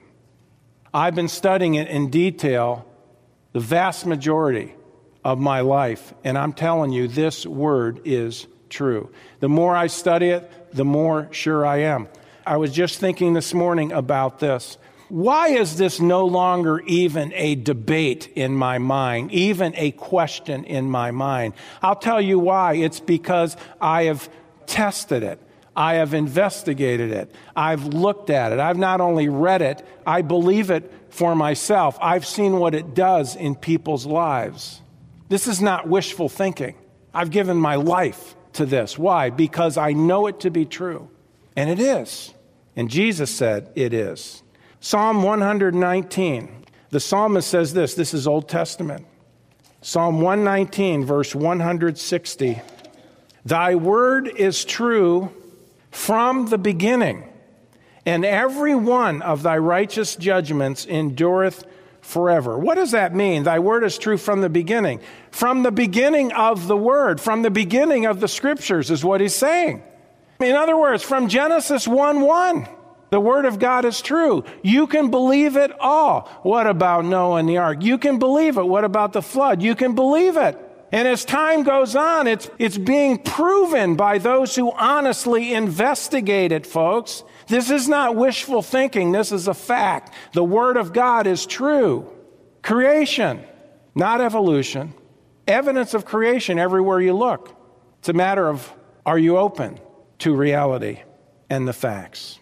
I've 0.94 1.16
been 1.16 1.28
studying 1.28 1.76
it 1.76 1.88
in 1.88 2.10
detail 2.10 2.86
the 3.54 3.60
vast 3.60 4.06
majority 4.06 4.74
of 5.24 5.40
my 5.40 5.62
life, 5.62 6.14
and 6.24 6.38
I'm 6.38 6.54
telling 6.54 6.92
you, 6.92 7.08
this 7.08 7.46
word 7.46 8.02
is 8.06 8.48
true. 8.70 9.12
The 9.40 9.50
more 9.50 9.76
I 9.76 9.88
study 9.88 10.30
it, 10.30 10.74
the 10.74 10.86
more 10.86 11.28
sure 11.32 11.66
I 11.66 11.78
am. 11.78 12.08
I 12.46 12.58
was 12.58 12.72
just 12.72 13.00
thinking 13.00 13.34
this 13.34 13.54
morning 13.54 13.92
about 13.92 14.40
this. 14.40 14.78
Why 15.10 15.50
is 15.50 15.78
this 15.78 16.00
no 16.00 16.26
longer 16.26 16.80
even 16.82 17.34
a 17.34 17.56
debate 17.56 18.32
in 18.36 18.54
my 18.54 18.78
mind, 18.78 19.32
even 19.32 19.74
a 19.76 19.92
question 19.92 20.64
in 20.64 20.90
my 20.90 21.12
mind? 21.12 21.54
I'll 21.82 21.96
tell 21.96 22.22
you 22.22 22.38
why. 22.38 22.76
It's 22.76 23.00
because 23.00 23.58
I 23.82 24.04
have 24.04 24.30
tested 24.68 25.24
it. 25.24 25.42
I 25.80 25.94
have 25.94 26.14
investigated 26.14 27.12
it. 27.12 27.34
I've 27.56 27.86
looked 27.86 28.30
at 28.30 28.52
it. 28.52 28.60
I've 28.60 28.78
not 28.78 29.00
only 29.00 29.30
read 29.30 29.62
it, 29.62 29.82
I 30.06 30.22
believe 30.22 30.72
it 30.72 30.92
for 31.08 31.36
myself. 31.36 31.98
I've 32.02 32.26
seen 32.26 32.60
what 32.60 32.76
it 32.76 32.94
does 32.94 33.38
in 33.38 33.56
people's 33.56 34.06
lives. 34.06 34.82
This 35.30 35.48
is 35.48 35.62
not 35.62 35.88
wishful 35.88 36.28
thinking. 36.28 36.76
I've 37.14 37.32
given 37.32 37.56
my 37.56 37.76
life 37.76 38.36
to 38.54 38.66
this. 38.66 39.00
Why? 39.00 39.30
Because 39.30 39.78
I 39.78 39.94
know 39.94 40.28
it 40.28 40.42
to 40.42 40.52
be 40.52 40.66
true. 40.66 41.10
And 41.56 41.70
it 41.70 41.80
is. 41.80 42.34
And 42.76 42.90
Jesus 42.90 43.34
said 43.34 43.72
it 43.74 43.94
is. 43.94 44.44
Psalm 44.82 45.24
119. 45.24 46.66
The 46.90 47.00
psalmist 47.00 47.48
says 47.48 47.74
this 47.74 47.94
this 47.94 48.14
is 48.14 48.28
Old 48.28 48.50
Testament. 48.50 49.06
Psalm 49.80 50.20
119, 50.20 51.06
verse 51.06 51.34
160. 51.34 52.62
Thy 53.46 53.76
word 53.76 54.28
is 54.28 54.66
true 54.66 55.32
from 55.92 56.48
the 56.48 56.58
beginning, 56.58 57.28
and 58.06 58.26
every 58.26 58.76
one 58.76 59.22
of 59.22 59.44
thy 59.44 59.58
righteous 59.58 60.16
judgments 60.16 60.86
endureth 60.86 61.66
forever. 62.02 62.58
What 62.58 62.76
does 62.76 62.92
that 62.92 63.14
mean? 63.14 63.44
Thy 63.44 63.60
word 63.60 63.84
is 63.84 63.98
true 63.98 64.18
from 64.18 64.42
the 64.42 64.50
beginning. 64.50 65.02
From 65.32 65.64
the 65.64 65.72
beginning 65.72 66.32
of 66.34 66.68
the 66.68 66.78
word, 66.78 67.20
from 67.20 67.42
the 67.42 67.52
beginning 67.52 68.06
of 68.06 68.20
the 68.20 68.28
scriptures, 68.28 68.90
is 68.90 69.04
what 69.04 69.22
he's 69.22 69.36
saying. 69.36 69.84
In 70.40 70.56
other 70.56 70.78
words, 70.78 71.04
from 71.04 71.28
Genesis 71.28 71.88
1 71.88 72.22
1. 72.22 72.68
The 73.12 73.20
Word 73.20 73.46
of 73.46 73.58
God 73.58 73.86
is 73.86 74.02
true. 74.02 74.44
You 74.62 74.86
can 74.86 75.10
believe 75.10 75.58
it 75.58 75.72
all. 75.80 76.30
What 76.44 76.68
about 76.68 77.06
Noah 77.06 77.38
and 77.38 77.50
the 77.50 77.58
ark? 77.58 77.84
You 77.84 77.98
can 77.98 78.20
believe 78.20 78.58
it. 78.58 78.64
What 78.64 78.84
about 78.84 79.14
the 79.14 79.22
flood? 79.24 79.64
You 79.64 79.74
can 79.74 79.96
believe 79.96 80.38
it. 80.38 80.58
And 80.92 81.08
as 81.08 81.24
time 81.24 81.64
goes 81.64 81.96
on, 81.96 82.26
it's, 82.26 82.50
it's 82.58 82.78
being 82.78 83.20
proven 83.20 83.96
by 83.96 84.18
those 84.18 84.56
who 84.56 84.72
honestly 84.72 85.54
investigate 85.54 86.52
it, 86.52 86.66
folks. 86.66 87.24
This 87.48 87.70
is 87.70 87.88
not 87.88 88.16
wishful 88.16 88.62
thinking. 88.62 89.12
This 89.12 89.32
is 89.32 89.48
a 89.48 89.54
fact. 89.54 90.14
The 90.34 90.44
Word 90.44 90.78
of 90.78 90.94
God 90.94 91.28
is 91.28 91.46
true. 91.46 92.12
Creation, 92.64 93.44
not 93.94 94.20
evolution. 94.20 94.94
Evidence 95.48 95.94
of 95.94 96.06
creation 96.06 96.58
everywhere 96.58 97.02
you 97.02 97.14
look. 97.14 97.56
It's 98.00 98.10
a 98.10 98.14
matter 98.14 98.48
of 98.48 98.72
are 99.06 99.18
you 99.18 99.38
open 99.38 99.80
to 100.20 100.36
reality 100.36 101.02
and 101.50 101.68
the 101.68 101.74
facts? 101.74 102.39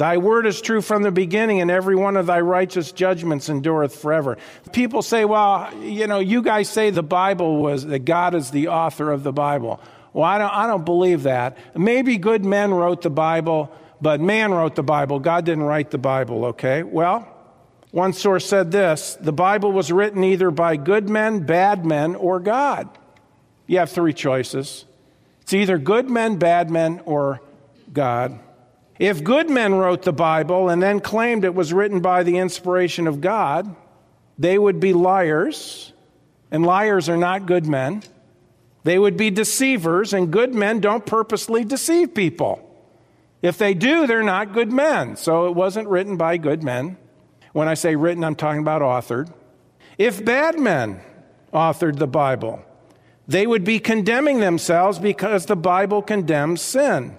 Thy 0.00 0.16
word 0.16 0.46
is 0.46 0.62
true 0.62 0.80
from 0.80 1.02
the 1.02 1.10
beginning, 1.10 1.60
and 1.60 1.70
every 1.70 1.94
one 1.94 2.16
of 2.16 2.24
thy 2.24 2.40
righteous 2.40 2.90
judgments 2.90 3.50
endureth 3.50 3.94
forever. 3.94 4.38
People 4.72 5.02
say, 5.02 5.26
well, 5.26 5.70
you 5.82 6.06
know, 6.06 6.20
you 6.20 6.40
guys 6.40 6.70
say 6.70 6.88
the 6.88 7.02
Bible 7.02 7.58
was, 7.58 7.84
that 7.84 8.06
God 8.06 8.34
is 8.34 8.50
the 8.50 8.68
author 8.68 9.12
of 9.12 9.24
the 9.24 9.32
Bible. 9.32 9.78
Well, 10.14 10.24
I 10.24 10.38
don't, 10.38 10.54
I 10.54 10.66
don't 10.66 10.86
believe 10.86 11.24
that. 11.24 11.58
Maybe 11.76 12.16
good 12.16 12.46
men 12.46 12.72
wrote 12.72 13.02
the 13.02 13.10
Bible, 13.10 13.70
but 14.00 14.22
man 14.22 14.52
wrote 14.52 14.74
the 14.74 14.82
Bible. 14.82 15.18
God 15.18 15.44
didn't 15.44 15.64
write 15.64 15.90
the 15.90 15.98
Bible, 15.98 16.46
okay? 16.46 16.82
Well, 16.82 17.28
one 17.90 18.14
source 18.14 18.46
said 18.46 18.70
this 18.70 19.18
the 19.20 19.34
Bible 19.34 19.70
was 19.70 19.92
written 19.92 20.24
either 20.24 20.50
by 20.50 20.76
good 20.76 21.10
men, 21.10 21.40
bad 21.40 21.84
men, 21.84 22.16
or 22.16 22.40
God. 22.40 22.88
You 23.66 23.76
have 23.80 23.90
three 23.90 24.14
choices 24.14 24.86
it's 25.42 25.52
either 25.52 25.76
good 25.76 26.08
men, 26.08 26.36
bad 26.36 26.70
men, 26.70 27.02
or 27.04 27.42
God. 27.92 28.40
If 29.00 29.24
good 29.24 29.48
men 29.48 29.72
wrote 29.72 30.02
the 30.02 30.12
Bible 30.12 30.68
and 30.68 30.82
then 30.82 31.00
claimed 31.00 31.46
it 31.46 31.54
was 31.54 31.72
written 31.72 32.00
by 32.00 32.22
the 32.22 32.36
inspiration 32.36 33.06
of 33.06 33.22
God, 33.22 33.74
they 34.38 34.58
would 34.58 34.78
be 34.78 34.92
liars, 34.92 35.94
and 36.50 36.66
liars 36.66 37.08
are 37.08 37.16
not 37.16 37.46
good 37.46 37.66
men. 37.66 38.02
They 38.84 38.98
would 38.98 39.16
be 39.16 39.30
deceivers, 39.30 40.12
and 40.12 40.30
good 40.30 40.54
men 40.54 40.80
don't 40.80 41.06
purposely 41.06 41.64
deceive 41.64 42.14
people. 42.14 42.66
If 43.40 43.56
they 43.56 43.72
do, 43.72 44.06
they're 44.06 44.22
not 44.22 44.52
good 44.52 44.70
men. 44.70 45.16
So 45.16 45.46
it 45.46 45.54
wasn't 45.54 45.88
written 45.88 46.18
by 46.18 46.36
good 46.36 46.62
men. 46.62 46.98
When 47.54 47.68
I 47.68 47.74
say 47.74 47.96
written, 47.96 48.22
I'm 48.22 48.36
talking 48.36 48.60
about 48.60 48.82
authored. 48.82 49.32
If 49.96 50.22
bad 50.22 50.58
men 50.58 51.00
authored 51.54 51.96
the 51.96 52.06
Bible, 52.06 52.62
they 53.26 53.46
would 53.46 53.64
be 53.64 53.78
condemning 53.78 54.40
themselves 54.40 54.98
because 54.98 55.46
the 55.46 55.56
Bible 55.56 56.02
condemns 56.02 56.60
sin. 56.60 57.16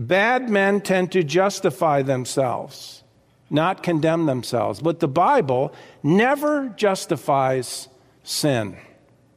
Bad 0.00 0.48
men 0.48 0.80
tend 0.80 1.12
to 1.12 1.22
justify 1.22 2.00
themselves, 2.00 3.04
not 3.50 3.82
condemn 3.82 4.24
themselves. 4.24 4.80
But 4.80 5.00
the 5.00 5.08
Bible 5.08 5.74
never 6.02 6.70
justifies 6.70 7.86
sin. 8.22 8.78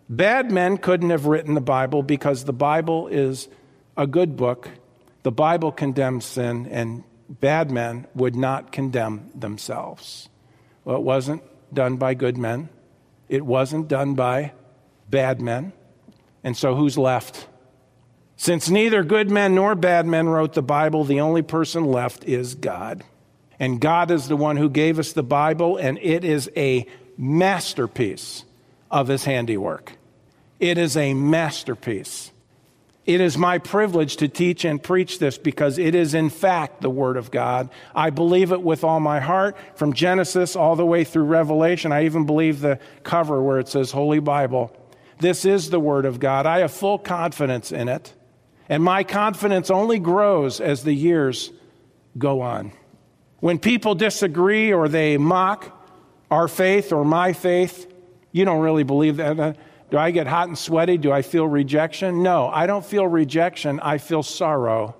Bad 0.08 0.52
men 0.52 0.78
couldn't 0.78 1.10
have 1.10 1.26
written 1.26 1.54
the 1.54 1.60
Bible 1.60 2.02
because 2.02 2.46
the 2.46 2.54
Bible 2.54 3.10
is 3.10 3.50
a 3.98 4.08
good 4.08 4.38
book 4.38 4.70
The 5.24 5.32
Bible 5.32 5.72
condemns 5.72 6.26
sin, 6.26 6.68
and 6.68 7.04
bad 7.30 7.72
men 7.72 8.08
would 8.14 8.36
not 8.36 8.72
condemn 8.74 9.32
themselves. 9.34 10.30
Well, 10.84 10.98
it 10.98 11.02
wasn't 11.02 11.44
done 11.74 11.96
by 11.96 12.14
good 12.14 12.38
men, 12.38 12.70
it 13.30 13.46
wasn't 13.46 13.88
done 13.88 14.16
by 14.16 14.52
bad 15.10 15.42
men. 15.42 15.72
And 16.44 16.58
so 16.58 16.76
who's 16.76 16.98
left? 16.98 17.48
Since 18.36 18.70
neither 18.70 19.04
good 19.04 19.30
men 19.30 19.56
nor 19.56 19.76
bad 19.76 20.06
men 20.06 20.28
wrote 20.28 20.54
the 20.54 20.62
Bible, 20.62 21.04
the 21.04 21.22
only 21.22 21.42
person 21.42 21.86
left 21.86 22.26
is 22.26 22.56
God. 22.56 23.04
And 23.60 23.80
God 23.80 24.12
is 24.12 24.28
the 24.28 24.36
one 24.36 24.58
who 24.58 24.70
gave 24.70 25.00
us 25.00 25.14
the 25.14 25.24
Bible, 25.24 25.78
and 25.78 25.98
it 26.02 26.24
is 26.24 26.50
a 26.58 26.86
masterpiece 27.18 28.44
of 28.90 29.08
his 29.08 29.26
handiwork. 29.26 29.94
It 30.60 30.78
is 30.78 30.98
a 30.98 31.14
masterpiece. 31.14 32.32
It 33.06 33.20
is 33.20 33.38
my 33.38 33.58
privilege 33.58 34.16
to 34.18 34.30
teach 34.30 34.64
and 34.64 34.82
preach 34.82 35.20
this 35.20 35.38
because 35.38 35.78
it 35.78 35.94
is, 35.94 36.14
in 36.14 36.30
fact, 36.30 36.82
the 36.82 36.90
Word 36.90 37.18
of 37.18 37.32
God. 37.32 37.70
I 37.94 38.10
believe 38.10 38.52
it 38.52 38.62
with 38.62 38.84
all 38.84 39.02
my 39.02 39.20
heart, 39.20 39.58
from 39.76 39.94
Genesis 39.94 40.56
all 40.56 40.76
the 40.76 40.86
way 40.86 41.04
through 41.04 41.26
Revelation. 41.26 41.92
I 41.92 42.06
even 42.06 42.26
believe 42.26 42.62
the 42.62 42.80
cover 43.04 43.44
where 43.44 43.60
it 43.60 43.68
says 43.68 43.92
Holy 43.92 44.20
Bible. 44.20 44.76
This 45.20 45.44
is 45.44 45.70
the 45.70 45.82
Word 45.82 46.06
of 46.06 46.20
God. 46.20 46.46
I 46.46 46.60
have 46.60 46.72
full 46.72 46.98
confidence 46.98 47.72
in 47.72 47.90
it. 47.90 48.14
And 48.74 48.84
my 48.84 49.04
confidence 49.04 49.70
only 49.70 50.00
grows 50.00 50.60
as 50.60 50.82
the 50.82 50.96
years 50.96 51.52
go 52.18 52.42
on. 52.42 52.72
When 53.40 53.60
people 53.60 53.94
disagree 53.94 54.74
or 54.74 54.90
they 54.90 55.18
mock 55.18 55.80
our 56.32 56.48
faith 56.48 56.92
or 56.92 57.06
my 57.06 57.34
faith, 57.34 57.86
you 58.32 58.46
don't 58.46 58.62
really 58.62 58.82
believe 58.82 59.18
that. 59.18 59.58
Do 59.92 59.98
I 60.00 60.10
get 60.10 60.26
hot 60.26 60.48
and 60.48 60.58
sweaty? 60.58 60.98
Do 60.98 61.12
I 61.12 61.22
feel 61.22 61.48
rejection? 61.48 62.24
No, 62.24 62.48
I 62.48 62.66
don't 62.66 62.84
feel 62.84 63.06
rejection. 63.06 63.80
I 63.80 64.00
feel 64.00 64.24
sorrow. 64.24 64.96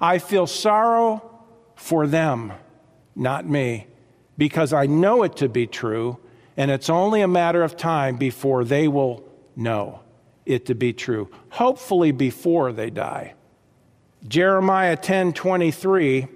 I 0.00 0.18
feel 0.18 0.48
sorrow 0.48 1.38
for 1.76 2.08
them, 2.08 2.52
not 3.14 3.48
me, 3.48 3.86
because 4.36 4.72
I 4.72 4.86
know 4.86 5.22
it 5.22 5.36
to 5.36 5.48
be 5.48 5.68
true, 5.68 6.18
and 6.56 6.68
it's 6.68 6.90
only 6.90 7.20
a 7.20 7.28
matter 7.28 7.62
of 7.62 7.76
time 7.76 8.16
before 8.16 8.64
they 8.64 8.88
will 8.88 9.22
know 9.54 10.03
it 10.46 10.66
to 10.66 10.74
be 10.74 10.92
true. 10.92 11.30
Hopefully, 11.50 12.12
before 12.12 12.72
they 12.72 12.90
die. 12.90 13.34
Jeremiah 14.26 14.96
10 14.96 15.32
23 15.32 16.28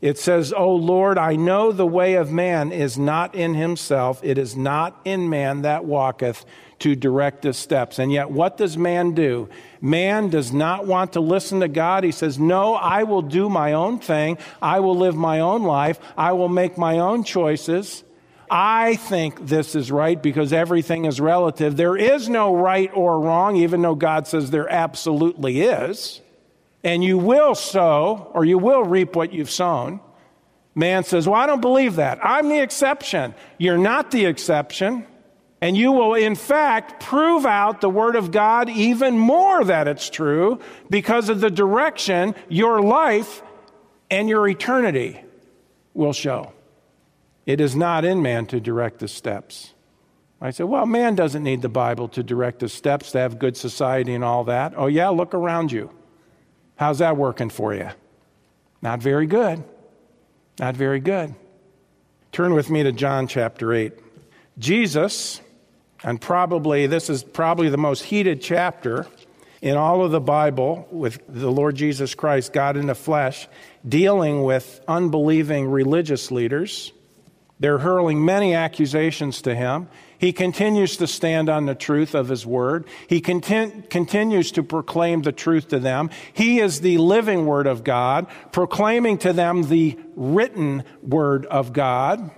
it 0.00 0.18
says, 0.18 0.52
O 0.52 0.74
Lord, 0.74 1.16
I 1.16 1.36
know 1.36 1.72
the 1.72 1.86
way 1.86 2.14
of 2.14 2.30
man 2.30 2.70
is 2.70 2.98
not 2.98 3.34
in 3.34 3.54
himself, 3.54 4.20
it 4.22 4.36
is 4.38 4.54
not 4.54 5.00
in 5.04 5.28
man 5.28 5.62
that 5.62 5.84
walketh 5.84 6.44
to 6.80 6.94
direct 6.94 7.44
his 7.44 7.56
steps. 7.56 7.98
And 7.98 8.12
yet, 8.12 8.30
what 8.30 8.58
does 8.58 8.76
man 8.76 9.12
do? 9.12 9.48
Man 9.80 10.28
does 10.28 10.52
not 10.52 10.86
want 10.86 11.14
to 11.14 11.20
listen 11.20 11.60
to 11.60 11.68
God. 11.68 12.04
He 12.04 12.12
says, 12.12 12.38
No, 12.38 12.74
I 12.74 13.04
will 13.04 13.22
do 13.22 13.48
my 13.48 13.72
own 13.72 13.98
thing. 13.98 14.36
I 14.60 14.80
will 14.80 14.96
live 14.96 15.16
my 15.16 15.40
own 15.40 15.62
life. 15.62 15.98
I 16.16 16.32
will 16.32 16.50
make 16.50 16.76
my 16.76 16.98
own 16.98 17.24
choices. 17.24 18.04
I 18.50 18.96
think 18.96 19.46
this 19.46 19.74
is 19.74 19.90
right 19.90 20.20
because 20.22 20.52
everything 20.52 21.04
is 21.04 21.20
relative. 21.20 21.76
There 21.76 21.96
is 21.96 22.28
no 22.28 22.54
right 22.54 22.90
or 22.94 23.20
wrong, 23.20 23.56
even 23.56 23.82
though 23.82 23.94
God 23.94 24.26
says 24.26 24.50
there 24.50 24.68
absolutely 24.68 25.62
is 25.62 26.20
and 26.86 27.02
you 27.02 27.18
will 27.18 27.56
sow 27.56 28.30
or 28.32 28.44
you 28.44 28.58
will 28.58 28.84
reap 28.84 29.16
what 29.16 29.32
you've 29.32 29.50
sown. 29.50 29.98
Man 30.76 31.02
says, 31.02 31.26
Well, 31.26 31.40
I 31.40 31.46
don't 31.46 31.60
believe 31.60 31.96
that. 31.96 32.20
I'm 32.22 32.48
the 32.48 32.60
exception. 32.60 33.34
You're 33.58 33.76
not 33.76 34.12
the 34.12 34.26
exception. 34.26 35.04
And 35.60 35.76
you 35.76 35.90
will, 35.90 36.14
in 36.14 36.36
fact, 36.36 37.02
prove 37.02 37.44
out 37.44 37.80
the 37.80 37.90
Word 37.90 38.14
of 38.14 38.30
God 38.30 38.68
even 38.68 39.18
more 39.18 39.64
that 39.64 39.88
it's 39.88 40.08
true 40.10 40.60
because 40.88 41.28
of 41.28 41.40
the 41.40 41.50
direction 41.50 42.36
your 42.48 42.80
life 42.80 43.42
and 44.08 44.28
your 44.28 44.46
eternity 44.46 45.20
will 45.92 46.12
show. 46.12 46.52
It 47.46 47.60
is 47.60 47.76
not 47.76 48.04
in 48.04 48.20
man 48.20 48.46
to 48.46 48.60
direct 48.60 48.98
the 48.98 49.08
steps. 49.08 49.72
I 50.40 50.50
said, 50.50 50.66
Well, 50.66 50.84
man 50.84 51.14
doesn't 51.14 51.42
need 51.42 51.62
the 51.62 51.68
Bible 51.68 52.08
to 52.08 52.22
direct 52.22 52.60
his 52.60 52.72
steps, 52.72 53.12
to 53.12 53.18
have 53.18 53.38
good 53.38 53.56
society 53.56 54.14
and 54.14 54.24
all 54.24 54.44
that. 54.44 54.74
Oh, 54.76 54.86
yeah, 54.86 55.08
look 55.08 55.32
around 55.32 55.72
you. 55.72 55.90
How's 56.74 56.98
that 56.98 57.16
working 57.16 57.48
for 57.48 57.72
you? 57.72 57.88
Not 58.82 59.00
very 59.00 59.26
good. 59.26 59.64
Not 60.58 60.76
very 60.76 61.00
good. 61.00 61.34
Turn 62.32 62.52
with 62.52 62.68
me 62.68 62.82
to 62.82 62.92
John 62.92 63.28
chapter 63.28 63.72
8. 63.72 63.92
Jesus, 64.58 65.40
and 66.02 66.20
probably 66.20 66.86
this 66.86 67.08
is 67.08 67.22
probably 67.22 67.68
the 67.68 67.78
most 67.78 68.02
heated 68.02 68.42
chapter 68.42 69.06
in 69.62 69.76
all 69.76 70.04
of 70.04 70.10
the 70.10 70.20
Bible 70.20 70.86
with 70.90 71.20
the 71.28 71.50
Lord 71.50 71.76
Jesus 71.76 72.14
Christ, 72.14 72.52
God 72.52 72.76
in 72.76 72.86
the 72.86 72.94
flesh, 72.94 73.48
dealing 73.88 74.42
with 74.42 74.80
unbelieving 74.86 75.70
religious 75.70 76.30
leaders. 76.30 76.92
They're 77.58 77.78
hurling 77.78 78.24
many 78.24 78.54
accusations 78.54 79.40
to 79.42 79.54
him. 79.54 79.88
He 80.18 80.32
continues 80.32 80.96
to 80.98 81.06
stand 81.06 81.48
on 81.48 81.66
the 81.66 81.74
truth 81.74 82.14
of 82.14 82.28
his 82.28 82.46
word. 82.46 82.86
He 83.06 83.20
content, 83.20 83.90
continues 83.90 84.52
to 84.52 84.62
proclaim 84.62 85.22
the 85.22 85.32
truth 85.32 85.68
to 85.68 85.78
them. 85.78 86.10
He 86.32 86.60
is 86.60 86.80
the 86.80 86.98
living 86.98 87.46
word 87.46 87.66
of 87.66 87.84
God, 87.84 88.26
proclaiming 88.52 89.18
to 89.18 89.32
them 89.32 89.64
the 89.64 89.98
written 90.14 90.84
word 91.02 91.46
of 91.46 91.72
God. 91.72 92.30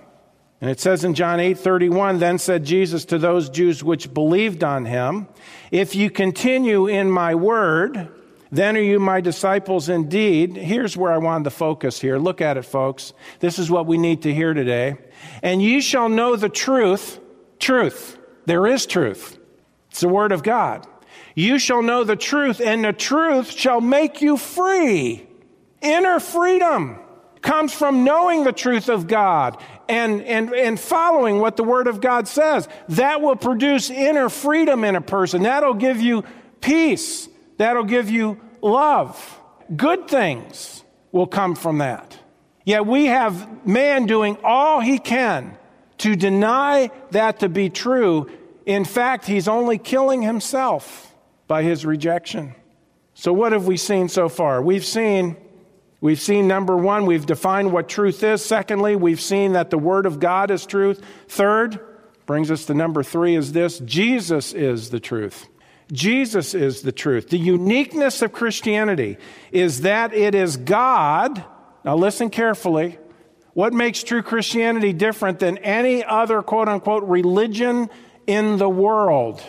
And 0.61 0.69
it 0.69 0.79
says 0.79 1.05
in 1.05 1.13
John 1.13 1.39
8 1.39 1.57
31, 1.57 2.19
then 2.19 2.37
said 2.37 2.65
Jesus 2.65 3.05
to 3.05 3.17
those 3.17 3.49
Jews 3.49 3.83
which 3.83 4.13
believed 4.13 4.63
on 4.63 4.85
him, 4.85 5.27
If 5.71 5.95
you 5.95 6.09
continue 6.09 6.87
in 6.87 7.09
my 7.09 7.35
word, 7.35 8.09
then 8.51 8.75
are 8.75 8.81
you 8.81 8.99
my 8.99 9.21
disciples 9.21 9.89
indeed. 9.89 10.55
Here's 10.55 10.97
where 10.97 11.11
I 11.11 11.17
wanted 11.17 11.43
to 11.45 11.51
focus 11.51 11.99
here. 12.01 12.17
Look 12.17 12.41
at 12.41 12.57
it, 12.57 12.63
folks. 12.63 13.13
This 13.39 13.59
is 13.59 13.69
what 13.69 13.85
we 13.85 13.97
need 13.97 14.23
to 14.23 14.33
hear 14.33 14.53
today. 14.53 14.97
And 15.43 15.61
ye 15.61 15.81
shall 15.81 16.09
know 16.09 16.35
the 16.35 16.49
truth, 16.49 17.19
Truth. 17.59 18.17
There 18.45 18.65
is 18.65 18.85
truth. 18.85 19.37
It's 19.91 19.99
the 19.99 20.07
Word 20.07 20.31
of 20.31 20.43
God. 20.43 20.87
You 21.35 21.59
shall 21.59 21.81
know 21.81 22.03
the 22.03 22.15
truth, 22.15 22.59
and 22.61 22.83
the 22.83 22.93
truth 22.93 23.51
shall 23.51 23.81
make 23.81 24.21
you 24.21 24.37
free. 24.37 25.27
Inner 25.81 26.19
freedom 26.19 26.99
comes 27.41 27.73
from 27.73 28.03
knowing 28.03 28.43
the 28.43 28.51
truth 28.51 28.89
of 28.89 29.07
God 29.07 29.61
and, 29.87 30.21
and, 30.23 30.53
and 30.53 30.79
following 30.79 31.39
what 31.39 31.57
the 31.57 31.63
Word 31.63 31.87
of 31.87 32.01
God 32.01 32.27
says. 32.27 32.67
That 32.89 33.21
will 33.21 33.35
produce 33.35 33.89
inner 33.89 34.29
freedom 34.29 34.83
in 34.83 34.95
a 34.95 35.01
person. 35.01 35.43
That'll 35.43 35.73
give 35.73 36.01
you 36.01 36.23
peace. 36.61 37.28
That'll 37.59 37.83
give 37.83 38.09
you 38.09 38.39
love. 38.61 39.39
Good 39.75 40.07
things 40.07 40.83
will 41.11 41.27
come 41.27 41.55
from 41.55 41.79
that. 41.79 42.17
Yet 42.63 42.85
we 42.85 43.07
have 43.07 43.67
man 43.67 44.05
doing 44.05 44.37
all 44.43 44.79
he 44.79 44.97
can 44.97 45.57
to 45.99 46.15
deny 46.15 46.89
that 47.11 47.41
to 47.41 47.49
be 47.49 47.69
true, 47.69 48.31
in 48.65 48.85
fact, 48.85 49.25
he's 49.25 49.49
only 49.49 49.77
killing 49.77 50.21
himself 50.21 51.13
by 51.47 51.63
his 51.63 51.85
rejection. 51.85 52.55
So 53.13 53.33
what 53.33 53.51
have 53.51 53.67
we 53.67 53.75
seen 53.75 54.07
so 54.07 54.29
far? 54.29 54.61
We've 54.61 54.85
seen 54.85 55.35
we've 55.99 56.21
seen 56.21 56.47
number 56.47 56.77
1, 56.77 57.05
we've 57.05 57.25
defined 57.25 57.73
what 57.73 57.89
truth 57.89 58.23
is. 58.23 58.43
Secondly, 58.45 58.95
we've 58.95 59.19
seen 59.19 59.51
that 59.53 59.69
the 59.69 59.77
word 59.77 60.05
of 60.05 60.21
God 60.21 60.49
is 60.49 60.65
truth. 60.65 61.01
Third, 61.27 61.81
brings 62.25 62.49
us 62.51 62.65
to 62.65 62.73
number 62.73 63.03
3 63.03 63.35
is 63.35 63.51
this, 63.51 63.79
Jesus 63.79 64.53
is 64.53 64.91
the 64.91 65.01
truth. 65.01 65.49
Jesus 65.91 66.53
is 66.53 66.81
the 66.81 66.91
truth. 66.91 67.29
The 67.29 67.39
uniqueness 67.39 68.21
of 68.21 68.31
Christianity 68.31 69.17
is 69.51 69.81
that 69.81 70.13
it 70.13 70.35
is 70.35 70.57
God, 70.57 71.43
now 71.83 71.95
listen 71.95 72.29
carefully, 72.29 72.99
what 73.53 73.73
makes 73.73 74.03
true 74.03 74.21
Christianity 74.21 74.93
different 74.93 75.39
than 75.39 75.57
any 75.59 76.03
other 76.03 76.41
quote 76.41 76.69
unquote 76.69 77.03
religion 77.03 77.89
in 78.27 78.57
the 78.57 78.69
world? 78.69 79.41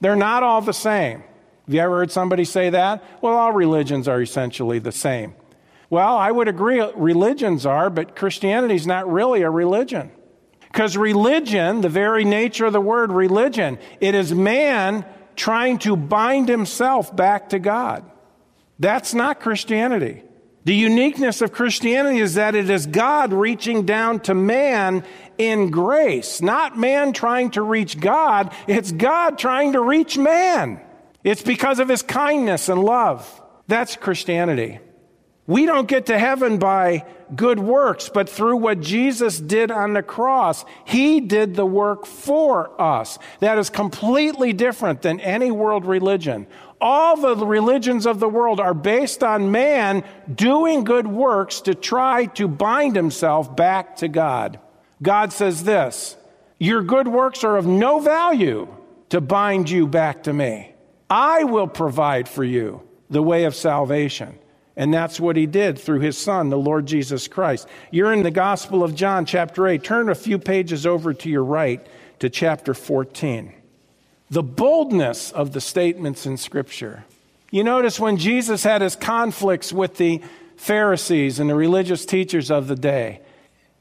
They're 0.00 0.16
not 0.16 0.42
all 0.42 0.60
the 0.60 0.72
same. 0.72 1.22
Have 1.66 1.74
you 1.74 1.80
ever 1.80 1.98
heard 1.98 2.10
somebody 2.10 2.44
say 2.44 2.70
that? 2.70 3.04
Well, 3.20 3.34
all 3.36 3.52
religions 3.52 4.08
are 4.08 4.22
essentially 4.22 4.78
the 4.78 4.92
same. 4.92 5.34
Well, 5.88 6.16
I 6.16 6.30
would 6.30 6.48
agree 6.48 6.80
religions 6.94 7.66
are, 7.66 7.90
but 7.90 8.14
Christianity 8.14 8.76
is 8.76 8.86
not 8.86 9.10
really 9.10 9.42
a 9.42 9.50
religion. 9.50 10.12
Because 10.60 10.96
religion, 10.96 11.80
the 11.80 11.88
very 11.88 12.24
nature 12.24 12.66
of 12.66 12.72
the 12.72 12.80
word 12.80 13.10
religion, 13.10 13.78
it 14.00 14.14
is 14.14 14.32
man 14.32 15.04
trying 15.36 15.78
to 15.78 15.96
bind 15.96 16.48
himself 16.48 17.14
back 17.14 17.50
to 17.50 17.58
God. 17.58 18.04
That's 18.78 19.14
not 19.14 19.40
Christianity. 19.40 20.22
The 20.64 20.74
uniqueness 20.74 21.40
of 21.40 21.52
Christianity 21.52 22.18
is 22.18 22.34
that 22.34 22.54
it 22.54 22.68
is 22.68 22.86
God 22.86 23.32
reaching 23.32 23.86
down 23.86 24.20
to 24.20 24.34
man 24.34 25.04
in 25.38 25.70
grace, 25.70 26.42
not 26.42 26.78
man 26.78 27.12
trying 27.12 27.50
to 27.52 27.62
reach 27.62 27.98
God. 27.98 28.52
It's 28.66 28.92
God 28.92 29.38
trying 29.38 29.72
to 29.72 29.80
reach 29.80 30.18
man. 30.18 30.80
It's 31.24 31.42
because 31.42 31.78
of 31.78 31.88
his 31.88 32.02
kindness 32.02 32.68
and 32.68 32.82
love. 32.82 33.42
That's 33.68 33.96
Christianity. 33.96 34.80
We 35.46 35.66
don't 35.66 35.88
get 35.88 36.06
to 36.06 36.18
heaven 36.18 36.58
by 36.58 37.04
good 37.34 37.58
works, 37.58 38.08
but 38.08 38.28
through 38.28 38.58
what 38.58 38.80
Jesus 38.80 39.38
did 39.38 39.70
on 39.70 39.94
the 39.94 40.02
cross. 40.02 40.64
He 40.84 41.20
did 41.20 41.54
the 41.54 41.66
work 41.66 42.06
for 42.06 42.80
us. 42.80 43.18
That 43.40 43.58
is 43.58 43.70
completely 43.70 44.52
different 44.52 45.02
than 45.02 45.20
any 45.20 45.50
world 45.50 45.86
religion. 45.86 46.46
All 46.80 47.16
the 47.16 47.44
religions 47.44 48.06
of 48.06 48.20
the 48.20 48.28
world 48.28 48.58
are 48.60 48.74
based 48.74 49.22
on 49.22 49.50
man 49.50 50.04
doing 50.32 50.84
good 50.84 51.06
works 51.06 51.60
to 51.62 51.74
try 51.74 52.26
to 52.26 52.48
bind 52.48 52.96
himself 52.96 53.54
back 53.54 53.96
to 53.96 54.08
God. 54.08 54.58
God 55.02 55.32
says 55.32 55.64
this 55.64 56.16
Your 56.58 56.82
good 56.82 57.08
works 57.08 57.44
are 57.44 57.56
of 57.56 57.66
no 57.66 57.98
value 58.00 58.68
to 59.10 59.20
bind 59.20 59.68
you 59.68 59.86
back 59.86 60.22
to 60.24 60.32
me. 60.32 60.74
I 61.08 61.44
will 61.44 61.66
provide 61.66 62.28
for 62.28 62.44
you 62.44 62.82
the 63.10 63.22
way 63.22 63.44
of 63.44 63.54
salvation. 63.54 64.38
And 64.80 64.94
that's 64.94 65.20
what 65.20 65.36
he 65.36 65.44
did 65.44 65.78
through 65.78 66.00
his 66.00 66.16
son, 66.16 66.48
the 66.48 66.56
Lord 66.56 66.86
Jesus 66.86 67.28
Christ. 67.28 67.68
You're 67.90 68.14
in 68.14 68.22
the 68.22 68.30
Gospel 68.30 68.82
of 68.82 68.94
John, 68.94 69.26
chapter 69.26 69.68
8. 69.68 69.84
Turn 69.84 70.08
a 70.08 70.14
few 70.14 70.38
pages 70.38 70.86
over 70.86 71.12
to 71.12 71.28
your 71.28 71.44
right 71.44 71.86
to 72.20 72.30
chapter 72.30 72.72
14 72.72 73.52
the 74.30 74.42
boldness 74.42 75.32
of 75.32 75.52
the 75.52 75.60
statements 75.60 76.24
in 76.24 76.38
Scripture. 76.38 77.04
You 77.50 77.62
notice 77.62 78.00
when 78.00 78.16
Jesus 78.16 78.62
had 78.62 78.80
his 78.80 78.96
conflicts 78.96 79.70
with 79.70 79.98
the 79.98 80.22
Pharisees 80.56 81.40
and 81.40 81.50
the 81.50 81.54
religious 81.54 82.06
teachers 82.06 82.50
of 82.50 82.66
the 82.66 82.76
day, 82.76 83.20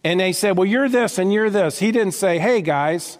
and 0.04 0.20
they 0.20 0.34
said, 0.34 0.58
Well, 0.58 0.68
you're 0.68 0.90
this 0.90 1.18
and 1.18 1.32
you're 1.32 1.50
this. 1.50 1.80
He 1.80 1.94
didn't 1.94 2.14
say, 2.14 2.40
Hey, 2.40 2.62
guys, 2.62 3.18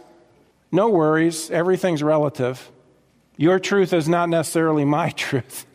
no 0.70 0.90
worries, 0.90 1.50
everything's 1.50 2.04
relative. 2.04 2.70
Your 3.40 3.58
truth 3.58 3.94
is 3.94 4.10
not 4.10 4.28
necessarily 4.28 4.84
my 4.84 5.10
truth. 5.16 5.66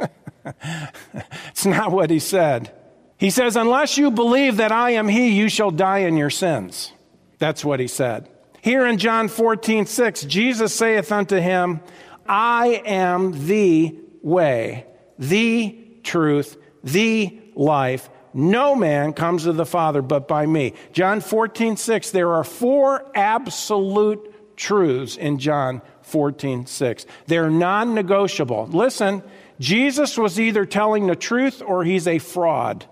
it's 1.49 1.65
not 1.65 1.93
what 1.93 2.11
he 2.11 2.19
said. 2.19 2.71
He 3.17 3.31
says, 3.31 3.57
Unless 3.57 3.97
you 3.97 4.11
believe 4.11 4.59
that 4.59 4.71
I 4.71 4.91
am 4.91 5.09
he, 5.09 5.31
you 5.31 5.49
shall 5.49 5.71
die 5.71 6.01
in 6.01 6.19
your 6.19 6.29
sins. 6.29 6.93
That's 7.39 7.65
what 7.65 7.81
he 7.81 7.89
said. 7.89 8.29
Here 8.61 8.85
in 8.85 8.99
John 8.99 9.29
14, 9.29 9.87
6, 9.87 10.25
Jesus 10.25 10.75
saith 10.75 11.11
unto 11.11 11.39
him, 11.39 11.81
I 12.29 12.83
am 12.85 13.47
the 13.47 13.99
way, 14.21 14.85
the 15.19 15.79
truth, 16.03 16.59
the 16.83 17.41
life. 17.55 18.11
No 18.35 18.75
man 18.75 19.15
comes 19.15 19.45
to 19.45 19.55
the 19.55 19.65
Father 19.65 20.03
but 20.03 20.29
by 20.29 20.45
me. 20.45 20.75
John 20.93 21.23
14, 21.23 21.79
6, 21.79 22.11
there 22.11 22.35
are 22.35 22.45
four 22.45 23.11
absolute 23.15 24.57
truths 24.59 25.17
in 25.17 25.39
John 25.39 25.81
14, 26.05 26.67
6. 26.67 27.07
They're 27.27 27.51
non 27.51 27.95
negotiable. 27.95 28.67
Listen, 28.67 29.23
Jesus 29.61 30.17
was 30.17 30.41
either 30.41 30.65
telling 30.65 31.07
the 31.07 31.17
truth 31.17 31.61
or 31.61 31.85
he's 31.85 32.07
a 32.07 32.19
fraud. 32.19 32.87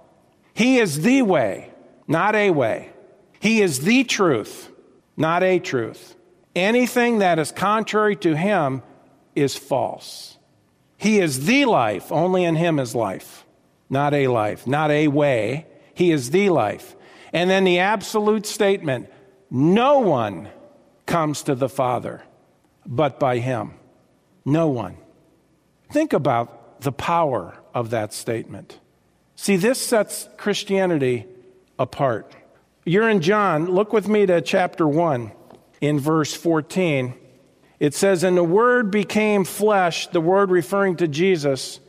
He 0.55 0.79
is 0.79 1.01
the 1.03 1.23
way, 1.23 1.71
not 2.07 2.35
a 2.35 2.51
way. 2.51 2.91
He 3.41 3.63
is 3.63 3.81
the 3.81 4.05
truth 4.05 4.71
not 5.17 5.43
a 5.43 5.59
truth. 5.59 6.17
Anything 6.55 7.19
that 7.19 7.39
is 7.39 7.53
contrary 7.53 8.17
to 8.17 8.37
him 8.37 8.83
is 9.35 9.57
false. 9.57 10.37
He 10.97 11.19
is 11.19 11.47
the 11.47 11.65
life, 11.65 12.13
only 12.13 12.45
in 12.45 12.57
him 12.57 12.79
is 12.79 12.95
life, 12.95 13.47
not 13.89 14.15
a 14.15 14.29
life, 14.29 14.67
not 14.67 14.91
a 14.91 15.09
way. 15.09 15.67
He 15.95 16.11
is 16.11 16.31
the 16.31 16.51
life. 16.51 16.95
And 17.33 17.49
then 17.51 17.65
the 17.65 17.81
absolute 17.81 18.47
statement 18.47 19.11
no 19.51 20.01
one 20.01 20.49
comes 21.07 21.43
to 21.43 21.55
the 21.55 21.69
Father 21.69 22.23
but 22.87 23.21
by 23.21 23.39
him. 23.39 23.75
No 24.45 24.69
one. 24.69 24.97
Think 25.91 26.13
about 26.13 26.81
the 26.81 26.93
power 26.93 27.57
of 27.75 27.91
that 27.91 28.13
statement. 28.13 28.79
See, 29.37 29.57
this 29.57 29.85
sets 29.85 30.29
Christianity 30.37 31.27
apart. 31.79 32.35
You're 32.85 33.09
in 33.09 33.21
John. 33.21 33.67
Look 33.67 33.93
with 33.93 34.09
me 34.09 34.27
to 34.27 34.41
chapter 34.41 34.87
1 34.87 35.33
in 35.81 36.01
verse 36.01 36.35
14. 36.35 37.15
It 37.79 37.95
says, 37.95 38.25
And 38.25 38.37
the 38.37 38.45
Word 38.45 38.91
became 38.91 39.45
flesh, 39.45 40.09
the 40.09 40.21
Word 40.21 40.51
referring 40.51 40.97
to 40.97 41.09
Jesus, 41.09 41.81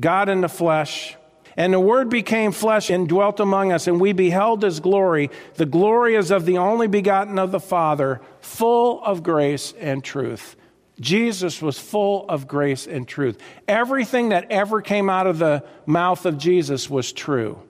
God 0.00 0.28
in 0.28 0.40
the 0.40 0.48
flesh. 0.48 1.16
And 1.58 1.74
the 1.74 1.80
Word 1.80 2.08
became 2.08 2.52
flesh 2.52 2.88
and 2.88 3.08
dwelt 3.08 3.40
among 3.40 3.72
us, 3.72 3.88
and 3.88 4.00
we 4.00 4.12
beheld 4.12 4.62
His 4.62 4.78
glory. 4.78 5.28
The 5.56 5.66
glory 5.66 6.14
is 6.14 6.30
of 6.30 6.46
the 6.46 6.58
only 6.58 6.86
begotten 6.86 7.36
of 7.36 7.50
the 7.50 7.58
Father, 7.58 8.20
full 8.40 9.02
of 9.02 9.24
grace 9.24 9.74
and 9.80 10.02
truth. 10.04 10.54
Jesus 11.00 11.60
was 11.60 11.76
full 11.76 12.28
of 12.28 12.46
grace 12.46 12.86
and 12.86 13.08
truth. 13.08 13.38
Everything 13.66 14.28
that 14.28 14.52
ever 14.52 14.80
came 14.80 15.10
out 15.10 15.26
of 15.26 15.40
the 15.40 15.64
mouth 15.84 16.26
of 16.26 16.38
Jesus 16.38 16.88
was 16.88 17.12
true. 17.12 17.60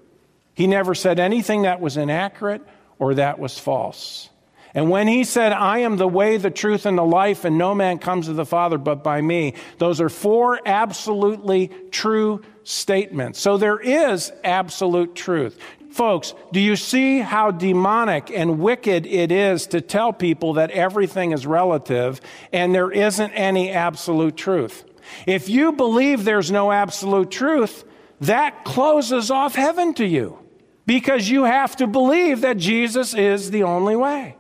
He 0.53 0.66
never 0.66 0.94
said 0.94 1.18
anything 1.18 1.62
that 1.62 1.81
was 1.81 1.96
inaccurate 1.96 2.61
or 2.98 3.14
that 3.14 3.38
was 3.38 3.59
false. 3.59 4.29
And 4.74 4.90
when 4.90 5.09
he 5.09 5.24
said, 5.24 5.53
I 5.53 5.79
am 5.79 5.96
the 5.96 6.07
way, 6.07 6.37
the 6.37 6.51
truth, 6.51 6.85
and 6.85 6.98
the 6.98 7.05
life, 7.05 7.46
and 7.46 7.57
no 7.57 7.74
man 7.74 7.98
comes 7.98 8.27
to 8.27 8.35
the 8.35 8.44
Father 8.44 8.77
but 8.77 9.03
by 9.03 9.22
me, 9.22 9.55
those 9.79 9.98
are 9.98 10.11
four 10.11 10.61
absolutely 10.66 11.68
true 11.90 12.42
statements. 12.68 13.40
So 13.40 13.57
there 13.57 13.78
is 13.78 14.31
absolute 14.44 15.14
truth. 15.14 15.59
Folks, 15.90 16.35
do 16.52 16.61
you 16.61 16.76
see 16.76 17.20
how 17.20 17.50
demonic 17.50 18.31
and 18.31 18.59
wicked 18.59 19.07
it 19.07 19.33
is 19.33 19.66
to 19.68 19.81
tell 19.81 20.12
people 20.12 20.52
that 20.52 20.70
everything 20.72 21.33
is 21.33 21.46
relative 21.46 22.20
and 22.52 22.74
there 22.74 22.90
isn't 22.90 23.31
any 23.31 23.70
absolute 23.70 24.37
truth? 24.37 24.85
If 25.26 25.48
you 25.48 25.72
believe 25.72 26.24
there's 26.24 26.50
no 26.50 26.70
absolute 26.70 27.31
truth, 27.31 27.85
that 28.20 28.66
closes 28.66 29.31
off 29.31 29.54
heaven 29.54 29.94
to 29.94 30.07
you 30.07 30.38
because 30.85 31.31
you 31.31 31.44
have 31.44 31.74
to 31.76 31.87
believe 31.87 32.42
that 32.42 32.59
Jesus 32.59 33.14
is 33.14 33.50
the 33.50 33.62
only 33.62 33.96
way. 33.96 34.37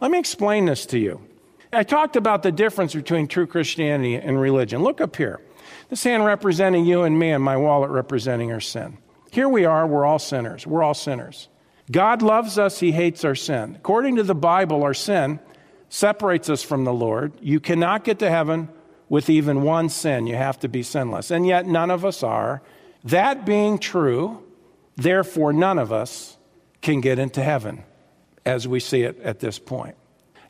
Let 0.00 0.10
me 0.10 0.18
explain 0.18 0.64
this 0.64 0.86
to 0.86 0.98
you. 0.98 1.20
I 1.74 1.82
talked 1.82 2.16
about 2.16 2.42
the 2.42 2.52
difference 2.52 2.94
between 2.94 3.28
true 3.28 3.46
Christianity 3.46 4.14
and 4.14 4.40
religion. 4.40 4.82
Look 4.82 5.02
up 5.02 5.16
here. 5.16 5.40
This 5.88 6.04
hand 6.04 6.24
representing 6.24 6.84
you 6.84 7.02
and 7.02 7.18
me, 7.18 7.30
and 7.30 7.42
my 7.42 7.56
wallet 7.56 7.90
representing 7.90 8.52
our 8.52 8.60
sin. 8.60 8.98
Here 9.30 9.48
we 9.48 9.64
are, 9.64 9.86
we're 9.86 10.04
all 10.04 10.18
sinners. 10.18 10.66
We're 10.66 10.82
all 10.82 10.94
sinners. 10.94 11.48
God 11.90 12.22
loves 12.22 12.58
us, 12.58 12.80
He 12.80 12.92
hates 12.92 13.24
our 13.24 13.34
sin. 13.34 13.76
According 13.76 14.16
to 14.16 14.22
the 14.22 14.34
Bible, 14.34 14.82
our 14.82 14.94
sin 14.94 15.40
separates 15.88 16.50
us 16.50 16.62
from 16.62 16.84
the 16.84 16.92
Lord. 16.92 17.32
You 17.40 17.60
cannot 17.60 18.04
get 18.04 18.18
to 18.18 18.30
heaven 18.30 18.68
with 19.08 19.30
even 19.30 19.62
one 19.62 19.88
sin. 19.88 20.26
You 20.26 20.34
have 20.34 20.58
to 20.60 20.68
be 20.68 20.82
sinless. 20.82 21.30
And 21.30 21.46
yet, 21.46 21.66
none 21.66 21.90
of 21.90 22.04
us 22.04 22.22
are. 22.22 22.62
That 23.04 23.46
being 23.46 23.78
true, 23.78 24.42
Therefore, 24.96 25.52
none 25.52 25.78
of 25.78 25.92
us 25.92 26.36
can 26.80 27.00
get 27.00 27.18
into 27.18 27.42
heaven 27.42 27.84
as 28.44 28.66
we 28.66 28.80
see 28.80 29.02
it 29.02 29.20
at 29.20 29.40
this 29.40 29.58
point. 29.58 29.94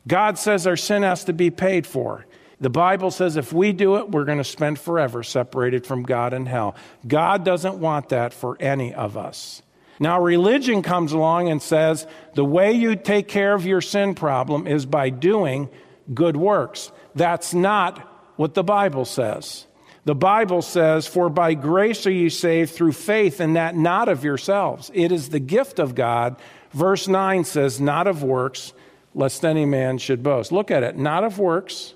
God 0.07 0.37
says 0.37 0.65
our 0.65 0.77
sin 0.77 1.03
has 1.03 1.25
to 1.25 1.33
be 1.33 1.51
paid 1.51 1.85
for. 1.85 2.25
The 2.59 2.69
Bible 2.69 3.11
says 3.11 3.37
if 3.37 3.53
we 3.53 3.71
do 3.71 3.97
it, 3.97 4.09
we're 4.09 4.25
going 4.25 4.39
to 4.39 4.43
spend 4.43 4.79
forever 4.79 5.23
separated 5.23 5.85
from 5.85 6.03
God 6.03 6.33
in 6.33 6.45
hell. 6.45 6.75
God 7.07 7.45
doesn't 7.45 7.75
want 7.75 8.09
that 8.09 8.33
for 8.33 8.57
any 8.59 8.93
of 8.93 9.15
us. 9.15 9.61
Now, 9.99 10.21
religion 10.21 10.81
comes 10.81 11.11
along 11.11 11.49
and 11.49 11.61
says 11.61 12.05
the 12.35 12.45
way 12.45 12.71
you 12.71 12.95
take 12.95 13.27
care 13.27 13.53
of 13.53 13.65
your 13.65 13.81
sin 13.81 14.15
problem 14.15 14.67
is 14.67 14.85
by 14.85 15.09
doing 15.09 15.69
good 16.13 16.37
works. 16.37 16.91
That's 17.15 17.53
not 17.53 17.99
what 18.35 18.53
the 18.53 18.63
Bible 18.63 19.05
says. 19.05 19.65
The 20.05 20.15
Bible 20.15 20.61
says, 20.61 21.05
For 21.05 21.29
by 21.29 21.53
grace 21.53 22.07
are 22.07 22.11
you 22.11 22.29
saved 22.29 22.73
through 22.73 22.93
faith, 22.93 23.39
and 23.39 23.55
that 23.55 23.75
not 23.75 24.07
of 24.07 24.23
yourselves. 24.23 24.89
It 24.93 25.11
is 25.11 25.29
the 25.29 25.39
gift 25.39 25.79
of 25.79 25.95
God. 25.95 26.37
Verse 26.71 27.07
9 27.07 27.43
says, 27.43 27.81
Not 27.81 28.07
of 28.07 28.23
works, 28.23 28.73
lest 29.13 29.43
any 29.43 29.65
man 29.65 29.97
should 29.97 30.23
boast. 30.23 30.51
Look 30.51 30.71
at 30.71 30.83
it. 30.83 30.95
Not 30.97 31.23
of 31.23 31.39
works. 31.39 31.93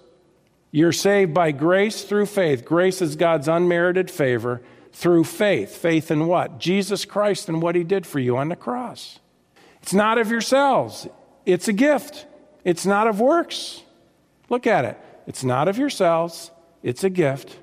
You're 0.71 0.93
saved 0.93 1.33
by 1.33 1.51
grace 1.51 2.03
through 2.03 2.27
faith. 2.27 2.63
Grace 2.65 3.01
is 3.01 3.15
God's 3.15 3.47
unmerited 3.47 4.09
favor 4.09 4.61
through 4.93 5.25
faith. 5.25 5.75
Faith 5.75 6.09
in 6.11 6.27
what? 6.27 6.57
Jesus 6.57 7.05
Christ 7.05 7.49
and 7.49 7.61
what 7.61 7.75
he 7.75 7.83
did 7.83 8.05
for 8.05 8.19
you 8.19 8.37
on 8.37 8.49
the 8.49 8.55
cross. 8.55 9.19
It's 9.81 9.93
not 9.93 10.17
of 10.17 10.31
yourselves, 10.31 11.07
it's 11.45 11.67
a 11.67 11.73
gift. 11.73 12.27
It's 12.63 12.85
not 12.85 13.07
of 13.07 13.19
works. 13.19 13.81
Look 14.47 14.67
at 14.67 14.85
it. 14.85 14.97
It's 15.25 15.43
not 15.43 15.67
of 15.67 15.77
yourselves, 15.77 16.51
it's 16.83 17.03
a 17.03 17.09
gift. 17.09 17.57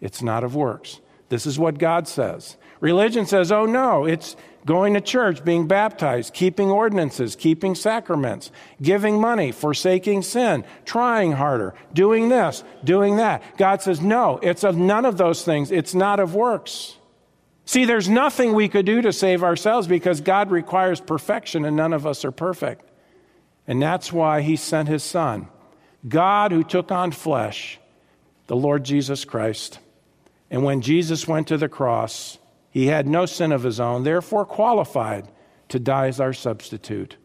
It's 0.00 0.22
not 0.22 0.44
of 0.44 0.54
works. 0.54 1.00
This 1.28 1.46
is 1.46 1.58
what 1.58 1.78
God 1.78 2.06
says. 2.06 2.56
Religion 2.80 3.26
says, 3.26 3.50
oh 3.50 3.64
no, 3.64 4.04
it's 4.04 4.36
going 4.66 4.94
to 4.94 5.00
church, 5.00 5.44
being 5.44 5.66
baptized, 5.66 6.32
keeping 6.32 6.70
ordinances, 6.70 7.36
keeping 7.36 7.74
sacraments, 7.74 8.50
giving 8.80 9.20
money, 9.20 9.52
forsaking 9.52 10.22
sin, 10.22 10.64
trying 10.84 11.32
harder, 11.32 11.74
doing 11.92 12.28
this, 12.28 12.64
doing 12.82 13.16
that. 13.16 13.42
God 13.56 13.82
says, 13.82 14.00
no, 14.00 14.38
it's 14.42 14.64
of 14.64 14.76
none 14.76 15.04
of 15.04 15.16
those 15.16 15.44
things. 15.44 15.70
It's 15.70 15.94
not 15.94 16.20
of 16.20 16.34
works. 16.34 16.96
See, 17.66 17.84
there's 17.84 18.08
nothing 18.08 18.52
we 18.52 18.68
could 18.68 18.86
do 18.86 19.02
to 19.02 19.12
save 19.12 19.42
ourselves 19.42 19.86
because 19.86 20.20
God 20.20 20.50
requires 20.50 21.00
perfection 21.00 21.64
and 21.64 21.76
none 21.76 21.92
of 21.92 22.06
us 22.06 22.24
are 22.24 22.32
perfect. 22.32 22.88
And 23.66 23.80
that's 23.80 24.12
why 24.12 24.42
he 24.42 24.56
sent 24.56 24.88
his 24.88 25.02
son, 25.02 25.48
God 26.06 26.52
who 26.52 26.62
took 26.62 26.92
on 26.92 27.12
flesh, 27.12 27.78
the 28.46 28.56
Lord 28.56 28.84
Jesus 28.84 29.24
Christ 29.24 29.78
and 30.54 30.62
when 30.62 30.82
Jesus 30.82 31.26
went 31.26 31.48
to 31.48 31.56
the 31.56 31.68
cross, 31.68 32.38
he 32.74 32.88
had 32.88 33.06
no 33.06 33.24
sin 33.24 33.52
of 33.52 33.62
his 33.62 33.78
own, 33.78 34.02
therefore 34.02 34.44
qualified 34.44 35.28
to 35.68 35.78
die 35.78 36.08
as 36.08 36.18
our 36.18 36.32
substitute. 36.32 37.16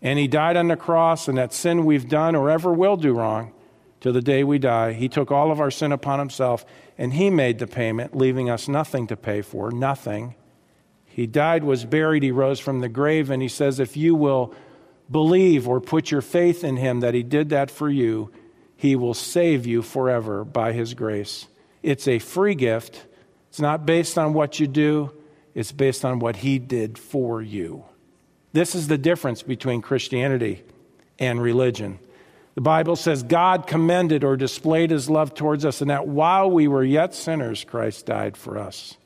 And 0.00 0.16
he 0.16 0.28
died 0.28 0.56
on 0.56 0.68
the 0.68 0.76
cross, 0.76 1.26
and 1.26 1.36
that 1.38 1.52
sin 1.52 1.84
we've 1.84 2.08
done 2.08 2.36
or 2.36 2.48
ever 2.48 2.72
will 2.72 2.96
do 2.96 3.12
wrong 3.12 3.52
till 4.00 4.12
the 4.12 4.22
day 4.22 4.44
we 4.44 4.60
die. 4.60 4.92
He 4.92 5.08
took 5.08 5.32
all 5.32 5.50
of 5.50 5.58
our 5.58 5.72
sin 5.72 5.90
upon 5.90 6.20
himself, 6.20 6.64
and 6.96 7.14
he 7.14 7.30
made 7.30 7.58
the 7.58 7.66
payment, 7.66 8.16
leaving 8.16 8.48
us 8.48 8.68
nothing 8.68 9.08
to 9.08 9.16
pay 9.16 9.42
for, 9.42 9.72
nothing. 9.72 10.36
He 11.04 11.26
died, 11.26 11.64
was 11.64 11.84
buried, 11.84 12.22
he 12.22 12.30
rose 12.30 12.60
from 12.60 12.78
the 12.78 12.88
grave, 12.88 13.28
and 13.28 13.42
he 13.42 13.48
says, 13.48 13.80
If 13.80 13.96
you 13.96 14.14
will 14.14 14.54
believe 15.10 15.66
or 15.66 15.80
put 15.80 16.12
your 16.12 16.22
faith 16.22 16.62
in 16.62 16.76
him 16.76 17.00
that 17.00 17.14
he 17.14 17.24
did 17.24 17.48
that 17.48 17.72
for 17.72 17.90
you, 17.90 18.30
he 18.76 18.94
will 18.94 19.14
save 19.14 19.66
you 19.66 19.82
forever 19.82 20.44
by 20.44 20.70
his 20.70 20.94
grace. 20.94 21.48
It's 21.82 22.06
a 22.06 22.20
free 22.20 22.54
gift. 22.54 23.06
It's 23.48 23.60
not 23.60 23.86
based 23.86 24.18
on 24.18 24.32
what 24.32 24.60
you 24.60 24.66
do, 24.66 25.12
it's 25.54 25.72
based 25.72 26.04
on 26.04 26.18
what 26.18 26.36
he 26.36 26.58
did 26.58 26.98
for 26.98 27.40
you. 27.40 27.84
This 28.52 28.74
is 28.74 28.88
the 28.88 28.98
difference 28.98 29.42
between 29.42 29.82
Christianity 29.82 30.62
and 31.18 31.40
religion. 31.40 31.98
The 32.54 32.62
Bible 32.62 32.96
says 32.96 33.22
God 33.22 33.66
commended 33.66 34.24
or 34.24 34.36
displayed 34.36 34.90
his 34.90 35.10
love 35.10 35.34
towards 35.34 35.64
us, 35.64 35.80
and 35.80 35.90
that 35.90 36.08
while 36.08 36.50
we 36.50 36.68
were 36.68 36.84
yet 36.84 37.14
sinners, 37.14 37.64
Christ 37.64 38.06
died 38.06 38.36
for 38.36 38.58
us. 38.58 38.96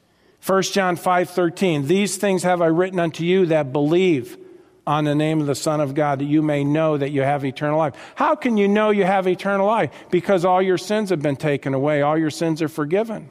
1 0.44 0.72
John 0.72 0.96
5:13 0.96 1.86
These 1.86 2.16
things 2.16 2.44
have 2.44 2.62
I 2.62 2.66
written 2.66 3.00
unto 3.00 3.24
you 3.24 3.46
that 3.46 3.72
believe 3.72 4.38
on 4.86 5.04
the 5.04 5.14
name 5.14 5.40
of 5.40 5.46
the 5.46 5.54
Son 5.54 5.80
of 5.80 5.94
God, 5.94 6.20
that 6.20 6.24
you 6.24 6.42
may 6.42 6.64
know 6.64 6.96
that 6.96 7.10
you 7.10 7.22
have 7.22 7.44
eternal 7.44 7.78
life. 7.78 7.94
How 8.14 8.34
can 8.34 8.56
you 8.56 8.66
know 8.66 8.90
you 8.90 9.04
have 9.04 9.28
eternal 9.28 9.66
life? 9.66 9.90
Because 10.10 10.44
all 10.44 10.62
your 10.62 10.78
sins 10.78 11.10
have 11.10 11.20
been 11.20 11.36
taken 11.36 11.74
away, 11.74 12.02
all 12.02 12.16
your 12.16 12.30
sins 12.30 12.62
are 12.62 12.68
forgiven. 12.68 13.30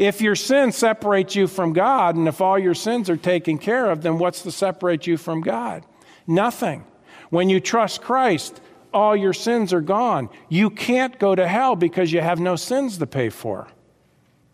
If 0.00 0.20
your 0.20 0.34
sin 0.34 0.72
separates 0.72 1.36
you 1.36 1.46
from 1.46 1.74
God, 1.74 2.16
and 2.16 2.26
if 2.26 2.40
all 2.40 2.58
your 2.58 2.74
sins 2.74 3.10
are 3.10 3.16
taken 3.16 3.58
care 3.58 3.90
of, 3.90 4.02
then 4.02 4.18
what's 4.18 4.42
to 4.42 4.50
separate 4.50 5.06
you 5.06 5.16
from 5.16 5.42
God? 5.42 5.84
Nothing. 6.26 6.84
When 7.28 7.50
you 7.50 7.60
trust 7.60 8.00
Christ, 8.00 8.60
all 8.94 9.14
your 9.14 9.34
sins 9.34 9.72
are 9.72 9.80
gone. 9.80 10.30
You 10.48 10.70
can't 10.70 11.18
go 11.18 11.34
to 11.34 11.46
hell 11.46 11.76
because 11.76 12.12
you 12.12 12.20
have 12.20 12.40
no 12.40 12.56
sins 12.56 12.98
to 12.98 13.06
pay 13.06 13.28
for. 13.28 13.68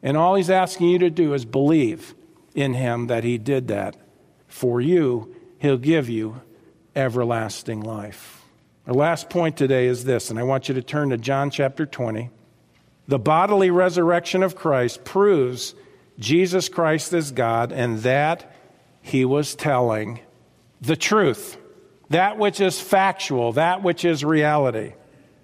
And 0.02 0.16
all 0.16 0.34
he's 0.34 0.50
asking 0.50 0.88
you 0.88 0.98
to 0.98 1.10
do 1.10 1.32
is 1.32 1.44
believe 1.44 2.14
in 2.54 2.74
him 2.74 3.06
that 3.06 3.24
he 3.24 3.38
did 3.38 3.68
that 3.68 3.96
for 4.48 4.80
you 4.80 5.34
He'll 5.58 5.78
give 5.78 6.08
you 6.08 6.40
everlasting 6.94 7.80
life. 7.80 8.44
Our 8.86 8.94
last 8.94 9.30
point 9.30 9.56
today 9.56 9.86
is 9.86 10.04
this, 10.04 10.30
and 10.30 10.38
I 10.38 10.42
want 10.42 10.68
you 10.68 10.74
to 10.74 10.82
turn 10.82 11.10
to 11.10 11.16
John 11.16 11.50
chapter 11.50 11.86
20. 11.86 12.30
The 13.08 13.18
bodily 13.18 13.70
resurrection 13.70 14.42
of 14.42 14.56
Christ 14.56 15.04
proves 15.04 15.74
Jesus 16.18 16.68
Christ 16.68 17.12
is 17.12 17.30
God 17.30 17.72
and 17.72 17.98
that 18.00 18.52
he 19.00 19.24
was 19.24 19.54
telling 19.54 20.20
the 20.80 20.96
truth, 20.96 21.56
that 22.10 22.38
which 22.38 22.60
is 22.60 22.80
factual, 22.80 23.52
that 23.52 23.82
which 23.82 24.04
is 24.04 24.24
reality. 24.24 24.94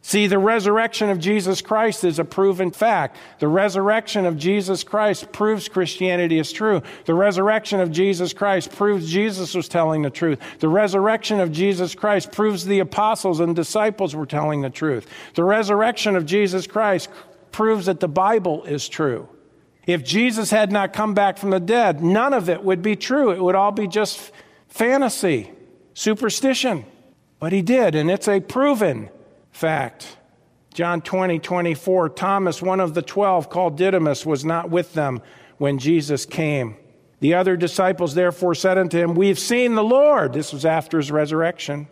See, 0.04 0.26
the 0.26 0.38
resurrection 0.38 1.10
of 1.10 1.20
Jesus 1.20 1.62
Christ 1.62 2.02
is 2.02 2.18
a 2.18 2.24
proven 2.24 2.72
fact. 2.72 3.16
The 3.38 3.46
resurrection 3.46 4.26
of 4.26 4.36
Jesus 4.36 4.82
Christ 4.82 5.30
proves 5.30 5.68
Christianity 5.68 6.40
is 6.40 6.52
true. 6.52 6.82
The 7.04 7.14
resurrection 7.14 7.78
of 7.78 7.92
Jesus 7.92 8.32
Christ 8.32 8.72
proves 8.72 9.08
Jesus 9.08 9.54
was 9.54 9.68
telling 9.68 10.02
the 10.02 10.10
truth. 10.10 10.40
The 10.58 10.68
resurrection 10.68 11.38
of 11.38 11.52
Jesus 11.52 11.94
Christ 11.94 12.32
proves 12.32 12.64
the 12.64 12.80
apostles 12.80 13.38
and 13.38 13.54
disciples 13.54 14.16
were 14.16 14.26
telling 14.26 14.62
the 14.62 14.70
truth. 14.70 15.06
The 15.34 15.44
resurrection 15.44 16.16
of 16.16 16.26
Jesus 16.26 16.66
Christ 16.66 17.08
proves 17.53 17.86
that 17.86 18.00
the 18.00 18.09
Bible 18.09 18.64
is 18.64 18.88
true. 18.88 19.28
If 19.86 20.05
Jesus 20.05 20.50
had 20.50 20.70
not 20.70 20.92
come 20.92 21.14
back 21.14 21.38
from 21.38 21.50
the 21.50 21.61
dead, 21.61 22.03
none 22.03 22.32
of 22.32 22.48
it 22.48 22.62
would 22.62 22.82
be 22.82 22.96
true. 22.96 23.30
It 23.32 23.42
would 23.42 23.55
all 23.55 23.72
be 23.72 23.88
just 23.88 24.32
fantasy, 24.68 25.50
superstition. 25.94 26.84
But 27.40 27.53
he 27.53 27.62
did, 27.62 27.94
and 27.94 28.11
it's 28.11 28.28
a 28.28 28.40
proven 28.40 29.11
fact. 29.50 30.16
John 30.72 31.03
20, 31.03 31.40
24, 31.40 32.09
Thomas, 32.11 32.62
one 32.62 32.80
of 32.80 32.94
the 32.94 33.03
twelve, 33.03 33.50
called 33.50 33.76
Didymus, 33.76 34.24
was 34.24 34.44
not 34.44 34.70
with 34.70 34.94
them 34.94 35.20
when 35.59 35.78
Jesus 35.78 36.24
came. 36.24 36.76
The 37.20 37.34
other 37.34 37.57
disciples 37.57 38.14
therefore 38.14 38.55
said 38.55 38.78
unto 38.78 38.98
him, 38.98 39.14
We've 39.14 39.38
seen 39.38 39.74
the 39.74 39.84
Lord. 39.84 40.32
This 40.32 40.53
was 40.53 40.64
after 40.64 40.96
his 40.96 41.12
resurrection. 41.12 41.88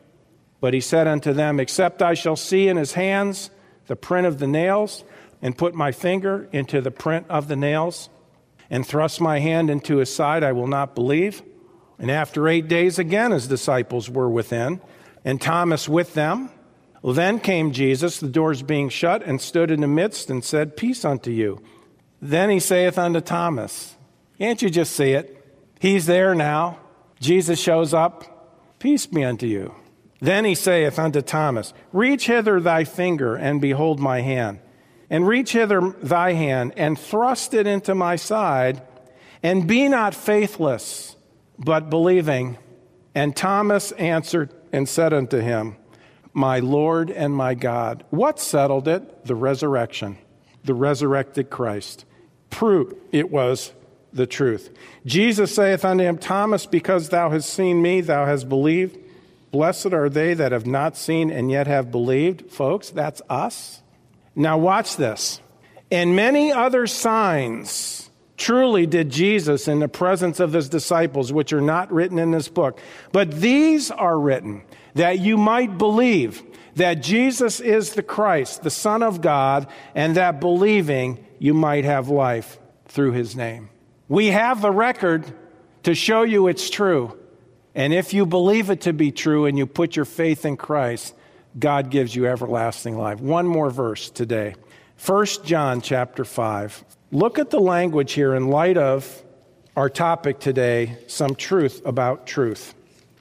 But 0.61 0.75
he 0.75 0.81
said 0.81 1.07
unto 1.07 1.33
them, 1.33 1.61
Except 1.61 2.03
I 2.03 2.15
shall 2.15 2.37
see 2.37 2.69
in 2.69 2.77
his 2.77 2.95
hands 2.95 3.51
the 3.87 3.97
print 3.97 4.27
of 4.27 4.39
the 4.39 4.47
nails, 4.47 5.05
and 5.43 5.57
put 5.57 5.75
my 5.75 5.93
finger 5.93 6.49
into 6.53 6.81
the 6.81 6.91
print 6.91 7.27
of 7.29 7.49
the 7.49 7.57
nails, 7.57 8.09
and 8.69 8.87
thrust 8.87 9.21
my 9.21 9.41
hand 9.41 9.71
into 9.71 9.97
his 9.97 10.15
side, 10.15 10.45
I 10.45 10.53
will 10.53 10.67
not 10.67 10.95
believe. 10.95 11.43
And 11.99 12.11
after 12.11 12.49
eight 12.49 12.69
days 12.69 12.99
again 12.99 13.31
his 13.31 13.49
disciples 13.49 14.09
were 14.09 14.31
within, 14.31 14.81
and 15.25 15.41
Thomas 15.41 15.89
with 15.89 16.15
them. 16.15 16.51
Then 17.03 17.41
came 17.41 17.73
Jesus, 17.73 18.21
the 18.21 18.29
doors 18.29 18.63
being 18.63 18.89
shut, 18.91 19.23
and 19.23 19.41
stood 19.41 19.71
in 19.71 19.81
the 19.81 19.87
midst 19.87 20.31
and 20.31 20.45
said, 20.45 20.77
Peace 20.77 21.05
unto 21.05 21.31
you. 21.31 21.63
Then 22.21 22.51
he 22.51 22.61
saith 22.61 22.99
unto 22.99 23.21
Thomas, 23.21 23.97
Can't 24.39 24.61
you 24.61 24.69
just 24.69 24.95
see 24.95 25.13
it? 25.13 25.37
He's 25.81 26.07
there 26.07 26.35
now. 26.35 26.79
Jesus 27.19 27.61
shows 27.61 27.95
up. 27.95 28.79
Peace 28.79 29.07
be 29.07 29.25
unto 29.25 29.47
you. 29.47 29.75
Then 30.21 30.45
he 30.45 30.55
saith 30.55 30.99
unto 30.99 31.23
Thomas, 31.23 31.73
Reach 31.93 32.27
hither 32.27 32.61
thy 32.61 32.85
finger, 32.85 33.35
and 33.35 33.61
behold 33.61 33.99
my 33.99 34.21
hand. 34.21 34.61
And 35.11 35.27
reach 35.27 35.53
hither 35.53 35.95
thy 36.03 36.33
hand, 36.33 36.73
and 36.77 36.99
thrust 36.99 37.53
it 37.53 37.67
into 37.67 37.95
my 37.95 38.17
side, 38.17 38.81
and 39.43 39.67
be 39.67 39.89
not 39.89 40.15
faithless, 40.15 41.17
but 41.59 41.91
believing. 41.91 42.57
And 43.15 43.37
Thomas 43.37 43.91
answered 43.93 44.55
and 44.73 44.89
said 44.89 45.13
unto 45.13 45.39
him, 45.41 45.77
my 46.33 46.61
Lord 46.61 47.11
and 47.11 47.35
my 47.35 47.55
God. 47.55 48.05
What 48.11 48.39
settled 48.39 48.87
it? 48.89 49.25
The 49.25 49.35
resurrection, 49.35 50.19
the 50.65 50.75
resurrected 50.75 51.51
Christ. 51.51 52.05
Proof 52.51 52.93
it 53.13 53.31
was 53.31 53.73
the 54.13 54.27
truth. 54.27 54.71
Jesus 55.07 55.55
saith 55.55 55.85
unto 55.85 56.05
him, 56.05 56.19
Thomas, 56.19 56.67
because 56.67 57.09
thou 57.09 57.31
hast 57.31 57.53
seen 57.53 57.83
me, 57.83 58.01
thou 58.01 58.27
hast 58.27 58.49
believed. 58.49 58.99
Blessed 59.51 59.93
are 59.93 60.09
they 60.09 60.35
that 60.35 60.53
have 60.53 60.67
not 60.67 60.97
seen 60.97 61.31
and 61.31 61.51
yet 61.51 61.67
have 61.67 61.91
believed. 61.91 62.51
Folks, 62.51 62.91
that's 62.91 63.21
us. 63.29 63.80
Now, 64.35 64.59
watch 64.59 64.97
this. 64.97 65.41
And 65.91 66.15
many 66.15 66.53
other 66.53 66.87
signs 66.87 68.11
truly 68.37 68.87
did 68.87 69.11
Jesus 69.11 69.69
in 69.69 69.81
the 69.81 69.89
presence 69.89 70.41
of 70.41 70.53
his 70.53 70.69
disciples, 70.69 71.33
which 71.33 71.53
are 71.53 71.61
not 71.61 71.93
written 71.93 72.19
in 72.19 72.31
this 72.31 72.49
book. 72.49 72.81
But 73.13 73.41
these 73.41 73.91
are 73.91 74.19
written 74.19 74.63
that 74.95 75.19
you 75.19 75.37
might 75.37 75.79
believe 75.79 76.43
that 76.77 77.03
Jesus 77.03 77.61
is 77.61 77.93
the 77.95 78.03
Christ, 78.03 78.63
the 78.63 78.71
Son 78.71 79.03
of 79.03 79.21
God, 79.21 79.67
and 79.95 80.17
that 80.17 80.41
believing 80.41 81.25
you 81.39 81.53
might 81.53 81.85
have 81.85 82.09
life 82.09 82.59
through 82.87 83.13
his 83.13 83.37
name. 83.37 83.69
We 84.09 84.29
have 84.29 84.63
the 84.63 84.71
record 84.71 85.33
to 85.83 85.95
show 85.95 86.23
you 86.23 86.49
it's 86.49 86.71
true. 86.71 87.19
And 87.75 87.93
if 87.93 88.13
you 88.13 88.27
believe 88.27 88.71
it 88.71 88.83
to 88.83 88.93
be 88.93 89.13
true 89.13 89.47
and 89.47 89.57
you 89.57 89.67
put 89.67 89.97
your 89.97 90.05
faith 90.05 90.45
in 90.45 90.57
Christ, 90.57 91.15
God 91.59 91.91
gives 91.91 92.15
you 92.15 92.27
everlasting 92.27 92.97
life. 92.97 93.21
One 93.21 93.47
more 93.47 93.71
verse 93.71 94.11
today. 94.11 94.55
1 95.05 95.27
John 95.45 95.81
chapter 95.81 96.25
5. 96.25 96.85
Look 97.13 97.39
at 97.39 97.51
the 97.51 97.61
language 97.61 98.13
here 98.13 98.35
in 98.35 98.49
light 98.49 98.77
of 98.77 99.23
our 99.77 99.89
topic 99.89 100.39
today, 100.39 100.99
some 101.07 101.35
truth 101.35 101.83
about 101.85 102.27
truth. 102.27 102.75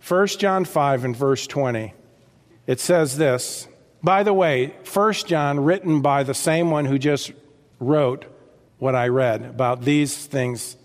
1 0.08 0.28
John 0.28 0.66
5 0.66 1.06
and 1.06 1.16
verse 1.16 1.48
20. 1.48 1.94
It 2.68 2.80
says 2.80 3.18
this. 3.18 3.68
By 4.04 4.24
the 4.24 4.34
way, 4.34 4.76
1 4.94 5.14
John, 5.14 5.60
written 5.60 6.02
by 6.02 6.24
the 6.24 6.34
same 6.34 6.72
one 6.72 6.86
who 6.86 6.98
just 6.98 7.32
wrote 7.80 8.26
what 8.78 8.96
I 8.96 9.08
read 9.08 9.44
about 9.44 9.84
these 9.84 10.26
things 10.26 10.78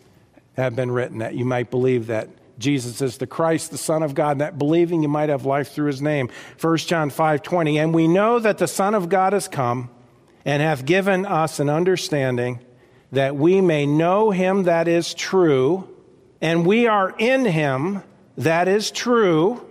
have 0.56 0.76
been 0.76 0.90
written, 0.90 1.18
that 1.18 1.34
you 1.34 1.44
might 1.44 1.70
believe 1.70 2.06
that 2.08 2.28
Jesus 2.58 3.00
is 3.00 3.18
the 3.18 3.26
Christ, 3.26 3.70
the 3.70 3.78
Son 3.78 4.02
of 4.02 4.14
God, 4.14 4.38
that 4.38 4.58
believing 4.58 5.02
you 5.02 5.08
might 5.08 5.28
have 5.28 5.44
life 5.44 5.72
through 5.72 5.86
his 5.86 6.02
name. 6.02 6.30
1 6.60 6.76
John 6.78 7.10
5 7.10 7.42
20. 7.42 7.78
And 7.78 7.94
we 7.94 8.08
know 8.08 8.38
that 8.38 8.58
the 8.58 8.68
Son 8.68 8.94
of 8.94 9.08
God 9.08 9.32
has 9.32 9.48
come 9.48 9.90
and 10.44 10.62
hath 10.62 10.84
given 10.84 11.26
us 11.26 11.58
an 11.58 11.68
understanding 11.68 12.60
that 13.12 13.36
we 13.36 13.60
may 13.60 13.86
know 13.86 14.30
him 14.30 14.64
that 14.64 14.88
is 14.88 15.14
true, 15.14 15.88
and 16.40 16.66
we 16.66 16.86
are 16.86 17.14
in 17.18 17.44
him 17.44 18.02
that 18.36 18.68
is 18.68 18.90
true, 18.90 19.64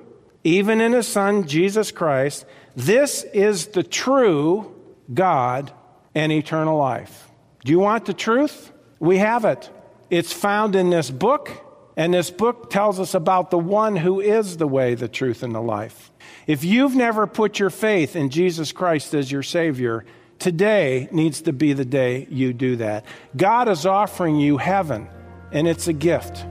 even 0.43 0.81
in 0.81 0.93
his 0.93 1.07
Son, 1.07 1.45
Jesus 1.45 1.91
Christ. 1.91 2.45
This 2.75 3.23
is 3.33 3.67
the 3.67 3.83
true 3.83 4.73
God 5.13 5.71
and 6.15 6.31
eternal 6.31 6.77
life. 6.77 7.29
Do 7.63 7.71
you 7.71 7.79
want 7.79 8.05
the 8.05 8.13
truth? 8.13 8.71
We 8.99 9.17
have 9.17 9.45
it. 9.45 9.69
It's 10.09 10.33
found 10.33 10.75
in 10.75 10.89
this 10.89 11.09
book, 11.09 11.49
and 11.95 12.13
this 12.13 12.31
book 12.31 12.69
tells 12.69 12.99
us 12.99 13.13
about 13.13 13.51
the 13.51 13.57
one 13.59 13.95
who 13.95 14.19
is 14.19 14.57
the 14.57 14.67
way, 14.67 14.95
the 14.95 15.07
truth, 15.07 15.43
and 15.43 15.53
the 15.53 15.61
life. 15.61 16.11
If 16.47 16.63
you've 16.63 16.95
never 16.95 17.27
put 17.27 17.59
your 17.59 17.69
faith 17.69 18.15
in 18.15 18.29
Jesus 18.29 18.71
Christ 18.71 19.13
as 19.13 19.31
your 19.31 19.43
Savior, 19.43 20.03
today 20.39 21.07
needs 21.11 21.41
to 21.41 21.53
be 21.53 21.73
the 21.73 21.85
day 21.85 22.27
you 22.29 22.53
do 22.53 22.75
that. 22.77 23.05
God 23.37 23.69
is 23.69 23.85
offering 23.85 24.37
you 24.37 24.57
heaven, 24.57 25.07
and 25.51 25.67
it's 25.67 25.87
a 25.87 25.93
gift. 25.93 26.45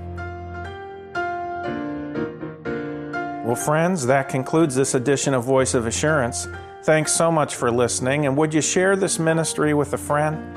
Well, 3.44 3.56
friends, 3.56 4.06
that 4.06 4.28
concludes 4.28 4.76
this 4.76 4.94
edition 4.94 5.34
of 5.34 5.42
Voice 5.42 5.74
of 5.74 5.86
Assurance. 5.86 6.46
Thanks 6.84 7.12
so 7.12 7.32
much 7.32 7.56
for 7.56 7.70
listening, 7.70 8.26
and 8.26 8.36
would 8.36 8.54
you 8.54 8.60
share 8.60 8.94
this 8.94 9.18
ministry 9.18 9.74
with 9.74 9.92
a 9.92 9.98
friend? 9.98 10.56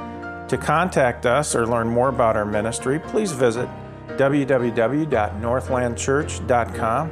To 0.49 0.57
contact 0.57 1.25
us 1.25 1.55
or 1.55 1.65
learn 1.65 1.87
more 1.87 2.09
about 2.09 2.37
our 2.37 2.45
ministry, 2.45 2.99
please 2.99 3.31
visit 3.31 3.67
www.northlandchurch.com. 4.17 7.11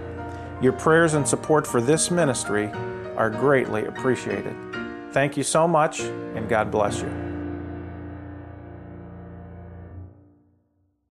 Your 0.62 0.74
prayers 0.74 1.14
and 1.14 1.28
support 1.28 1.68
for 1.68 1.82
this 1.82 2.10
ministry 2.10 2.72
are 3.18 3.30
greatly 3.30 3.86
appreciated. 3.86 4.56
Thank 5.12 5.38
you 5.38 5.44
so 5.44 5.68
much, 5.68 6.00
and 6.00 6.50
God 6.50 6.72
bless 6.72 7.02
you. 7.02 7.23